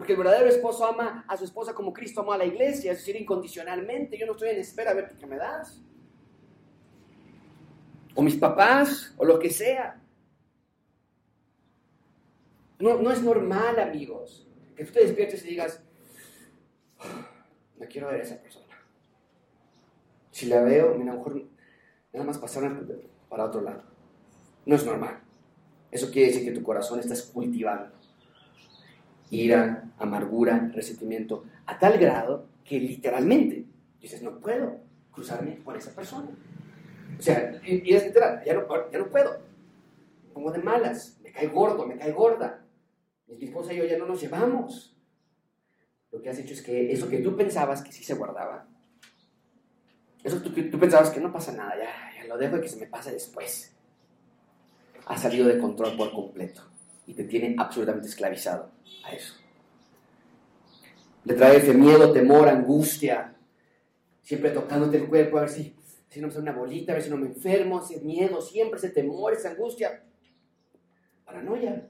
[0.00, 2.98] Porque el verdadero esposo ama a su esposa como Cristo amó a la iglesia, es
[3.00, 4.16] decir, incondicionalmente.
[4.16, 5.78] Yo no estoy en espera a ver qué me das.
[8.14, 10.00] O mis papás, o lo que sea.
[12.78, 15.82] No, no es normal, amigos, que tú te despiertes y digas,
[17.78, 18.74] no quiero ver a esa persona.
[20.30, 21.44] Si la veo, a lo mejor
[22.14, 22.74] nada más pasar
[23.28, 23.82] para otro lado.
[24.64, 25.20] No es normal.
[25.90, 27.99] Eso quiere decir que tu corazón estás cultivando
[29.30, 33.64] ira, amargura, resentimiento, a tal grado que literalmente
[34.00, 34.78] dices, no puedo
[35.12, 36.28] cruzarme con esa persona.
[37.18, 39.38] O sea, y, es literal, ya no, ya no puedo.
[40.24, 42.64] Me pongo de malas, me cae gordo, me cae gorda.
[43.28, 44.96] Mi esposa y yo ya no nos llevamos.
[46.10, 48.66] Lo que has hecho es que eso que tú pensabas que sí se guardaba,
[50.24, 52.80] eso tú, tú pensabas que no pasa nada, ya, ya lo dejo y que se
[52.80, 53.72] me pase después.
[55.06, 56.69] Ha salido de control por completo
[57.10, 58.70] y te tiene absolutamente esclavizado
[59.04, 59.34] a eso.
[61.24, 63.34] Le trae ese miedo, temor, angustia,
[64.22, 65.74] siempre tocándote el cuerpo a ver si,
[66.08, 68.78] si no me sale una bolita, a ver si no me enfermo, ese miedo, siempre
[68.78, 70.04] ese temor, esa angustia.
[71.24, 71.88] Paranoia.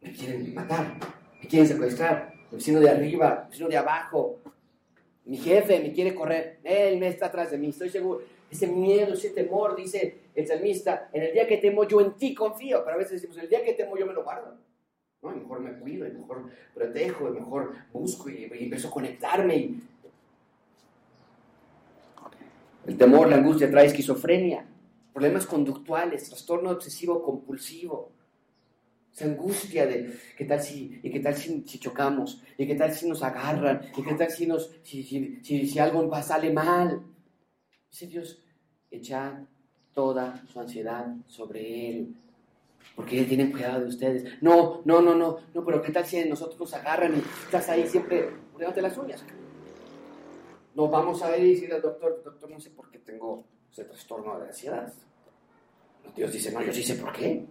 [0.00, 0.98] Me quieren matar,
[1.40, 4.40] me quieren secuestrar, el vecino de arriba, el vecino de abajo,
[5.26, 8.22] mi jefe me quiere correr, él me está atrás de mí, estoy seguro.
[8.50, 12.32] Ese miedo, ese temor, dice el salmista, en el día que temo yo en ti
[12.32, 14.56] confío, pero a veces decimos, el día que temo yo me lo guardo.
[15.20, 15.30] ¿no?
[15.30, 19.74] mejor me cuido, y mejor protejo, y mejor busco y, empiezo a conectarme.
[22.86, 24.64] El temor, la angustia trae esquizofrenia,
[25.12, 28.12] problemas conductuales, trastorno obsesivo compulsivo,
[29.12, 33.08] esa angustia de qué tal si, y qué tal si, chocamos, y qué tal si
[33.08, 37.02] nos agarran, y qué tal si, nos, si, si, si, algo sale mal.
[37.90, 38.40] Dice Dios,
[38.88, 39.44] echa
[39.98, 42.14] toda su ansiedad sobre Él,
[42.94, 44.40] porque Él tiene cuidado de ustedes.
[44.40, 47.84] No, no, no, no, no, pero qué tal si nosotros nos agarran y estás ahí
[47.88, 49.24] siempre poniéndote las uñas.
[50.76, 53.42] No vamos a ver y decirle al doctor, doctor, no sé por qué tengo
[53.72, 54.92] ese trastorno de ansiedad.
[56.14, 57.44] Dios dice, no, yo sí sé por qué.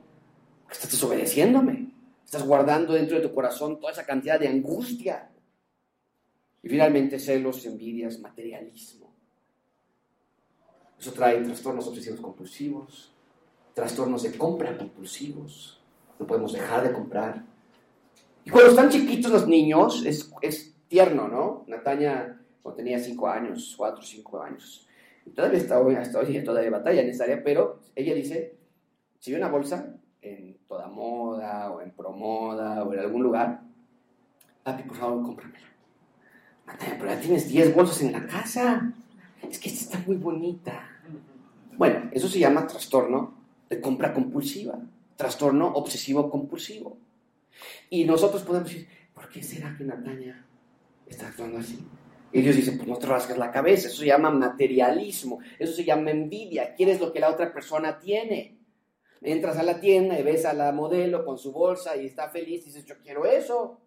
[0.71, 1.91] Estás desobedeciéndome.
[2.23, 5.29] Estás guardando dentro de tu corazón toda esa cantidad de angustia.
[6.63, 9.07] Y finalmente celos, envidias, materialismo.
[10.99, 13.11] Eso trae trastornos obsesivos compulsivos,
[13.73, 15.79] trastornos de compra compulsivos.
[16.19, 17.43] No podemos dejar de comprar.
[18.43, 21.65] Y cuando están chiquitos los niños, es, es tierno, ¿no?
[21.67, 24.87] Nataña, cuando tenía 5 años, 4 o 5 años,
[25.35, 28.55] todavía está, hasta hoy todavía batalla en esa área, pero ella dice,
[29.19, 33.61] si ve una bolsa, en Toda Moda o en Promoda o en algún lugar,
[34.63, 35.67] papi, por favor, cómpramela.
[36.79, 38.93] pero ya tienes 10 bolsas en la casa.
[39.49, 40.89] Es que esta está muy bonita.
[41.77, 43.35] Bueno, eso se llama trastorno
[43.69, 44.79] de compra compulsiva,
[45.15, 46.97] trastorno obsesivo compulsivo.
[47.89, 50.45] Y nosotros podemos decir, ¿por qué será que Natalia
[51.05, 51.79] está actuando así?
[52.31, 55.85] Y Dios dice, pues no te rasques la cabeza, eso se llama materialismo, eso se
[55.85, 58.57] llama envidia, quieres lo que la otra persona tiene.
[59.21, 62.61] Entras a la tienda y ves a la modelo con su bolsa y está feliz
[62.63, 63.79] y dices, yo quiero eso.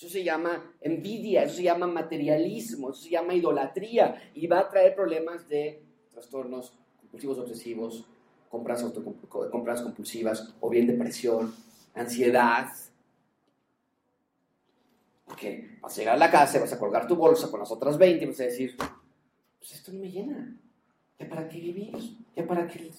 [0.00, 4.70] Eso se llama envidia, eso se llama materialismo, eso se llama idolatría y va a
[4.70, 6.72] traer problemas de trastornos
[7.02, 8.06] compulsivos obsesivos,
[8.48, 8.82] compras,
[9.50, 11.54] compras compulsivas o bien depresión,
[11.94, 12.68] ansiedad.
[15.26, 17.98] Porque vas a llegar a la casa, vas a colgar tu bolsa con las otras
[17.98, 18.76] 20 y vas a decir,
[19.58, 20.56] pues esto no me llena.
[21.18, 21.92] ¿Ya para qué vivir?
[22.34, 22.90] ¿Ya para qué?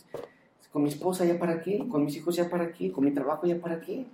[0.72, 3.48] Con mi esposa ya para qué, con mis hijos ya para qué, con mi trabajo
[3.48, 4.06] ya para qué.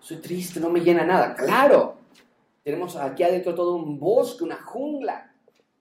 [0.00, 1.34] Soy triste, no me llena nada.
[1.34, 1.95] Claro,
[2.66, 5.32] tenemos aquí adentro todo un bosque, una jungla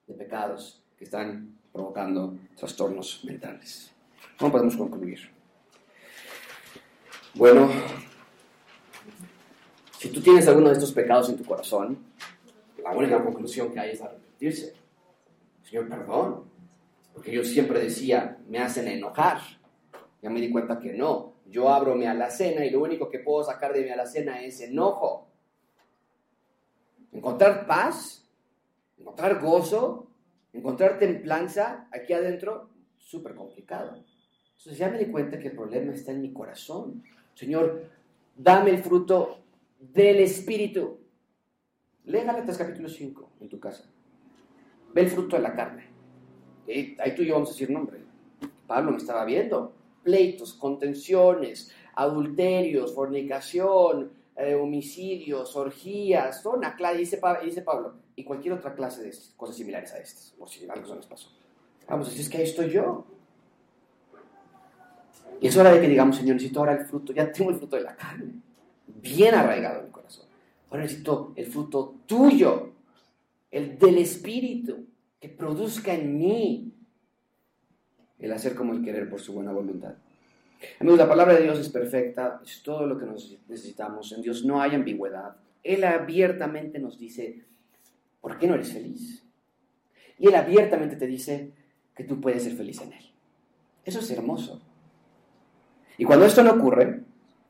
[0.06, 3.92] de pecados que están provocando trastornos mentales.
[4.38, 5.18] ¿Cómo podemos concluir?
[7.34, 7.72] Bueno,
[9.98, 11.98] si tú tienes alguno de estos pecados en tu corazón,
[12.84, 14.76] la única conclusión que hay es arrepentirse.
[15.64, 16.44] Señor, perdón,
[17.16, 19.40] porque yo siempre decía, me hacen enojar.
[20.22, 21.34] Ya me di cuenta que no.
[21.48, 25.25] Yo abro mi alacena y lo único que puedo sacar de mi alacena es enojo.
[27.16, 28.28] Encontrar paz,
[28.98, 30.12] encontrar gozo,
[30.52, 34.04] encontrar templanza aquí adentro, súper complicado.
[34.58, 37.04] Entonces ya me di cuenta que el problema está en mi corazón.
[37.34, 37.90] Señor,
[38.36, 39.40] dame el fruto
[39.80, 41.00] del Espíritu.
[42.04, 43.86] Lee Gálatas capítulo 5 en tu casa.
[44.94, 45.86] Ve el fruto de la carne.
[46.68, 48.02] Y ahí tú y yo vamos a decir nombre.
[48.68, 49.74] Pablo me estaba viendo.
[50.04, 59.04] Pleitos, contenciones, adulterios, fornicación, eh, homicidios, orgías, toda una dice, Pablo, y cualquier otra clase
[59.04, 61.30] de cosas similares a estas, por si algo nos pasó.
[61.88, 63.06] Vamos a decir, es que ahí estoy yo.
[65.40, 67.76] Y es hora de que digamos, Señor, necesito ahora el fruto, ya tengo el fruto
[67.76, 68.34] de la carne,
[68.88, 70.26] bien arraigado en mi corazón.
[70.70, 72.74] Ahora necesito el fruto tuyo,
[73.52, 74.86] el del Espíritu,
[75.20, 76.74] que produzca en mí
[78.20, 79.96] el hacer como el querer por su buena voluntad.
[80.80, 83.06] Amigos, la palabra de Dios es perfecta, es todo lo que
[83.48, 84.12] necesitamos.
[84.12, 85.36] En Dios no hay ambigüedad.
[85.64, 87.44] Él abiertamente nos dice,
[88.22, 89.24] ¿por qué no eres feliz?
[90.20, 91.52] Y Él abiertamente te dice
[91.96, 93.06] que tú puedes ser feliz en Él.
[93.84, 94.62] Eso es hermoso.
[95.98, 97.02] Y cuando esto no ocurre,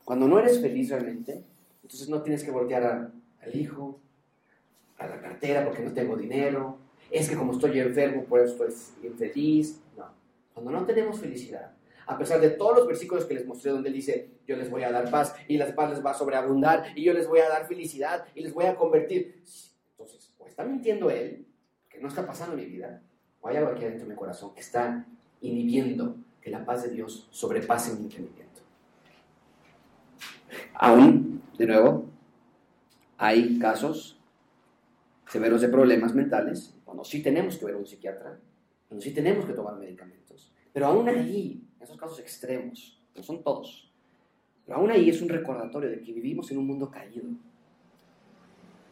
[0.04, 1.44] cuando no eres feliz realmente,
[1.82, 4.00] entonces no tienes que voltear al hijo,
[4.98, 6.78] a la cartera porque no tengo dinero,
[7.12, 9.82] es que como estoy enfermo, por eso estoy infeliz.
[9.98, 10.06] No,
[10.54, 11.72] cuando no tenemos felicidad,
[12.08, 14.84] a pesar de todos los versículos que les mostré donde él dice, yo les voy
[14.84, 17.50] a dar paz y la paz les va a sobreabundar y yo les voy a
[17.50, 19.42] dar felicidad y les voy a convertir.
[19.92, 21.46] Entonces, o está mintiendo él,
[21.90, 23.02] que no está pasando en mi vida,
[23.42, 25.06] o hay algo aquí dentro de mi corazón que está
[25.42, 28.62] inhibiendo que la paz de Dios sobrepase mi entendimiento.
[30.76, 32.06] Aún, de nuevo,
[33.18, 34.20] hay casos
[35.28, 38.40] severos de problemas mentales, cuando sí tenemos que ver a un psiquiatra,
[38.88, 43.92] cuando sí tenemos que tomar medicamentos, pero aún ahí esos casos extremos, no son todos.
[44.66, 47.26] Pero aún ahí es un recordatorio de que vivimos en un mundo caído,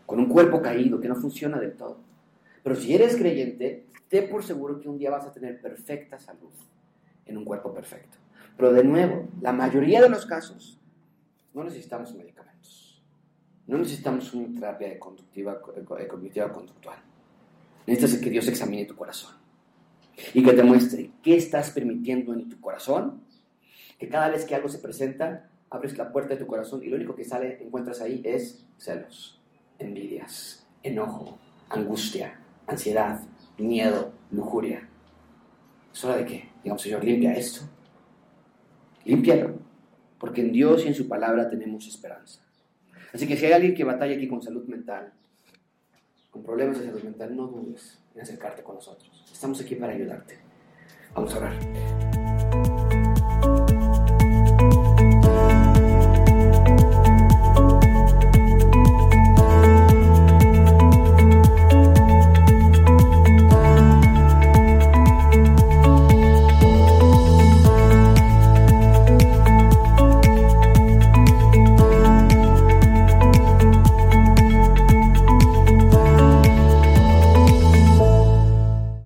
[0.05, 1.97] con un cuerpo caído que no funciona del todo.
[2.63, 6.53] Pero si eres creyente, ten por seguro que un día vas a tener perfecta salud
[7.25, 8.17] en un cuerpo perfecto.
[8.55, 10.79] Pero de nuevo, la mayoría de los casos
[11.53, 13.01] no necesitamos medicamentos.
[13.65, 16.97] No necesitamos una terapia conductiva, cognitiva conductual.
[17.87, 19.42] Necesitas que Dios examine tu corazón
[20.33, 23.21] y que te muestre qué estás permitiendo en tu corazón,
[23.97, 26.97] que cada vez que algo se presenta, abres la puerta de tu corazón y lo
[26.97, 29.41] único que sale, encuentras ahí es celos,
[29.79, 31.37] envidias, enojo,
[31.69, 33.21] angustia, ansiedad,
[33.57, 34.87] miedo, lujuria.
[35.93, 37.61] Es hora de que, digamos, Señor, limpia esto.
[39.05, 39.55] Límpialo,
[40.19, 42.41] porque en Dios y en su palabra tenemos esperanza.
[43.13, 45.13] Así que si hay alguien que batalla aquí con salud mental,
[46.31, 49.09] con problemas de salud mental, no dudes en acercarte con nosotros.
[49.31, 50.37] Estamos aquí para ayudarte.
[51.13, 52.12] Vamos a orar.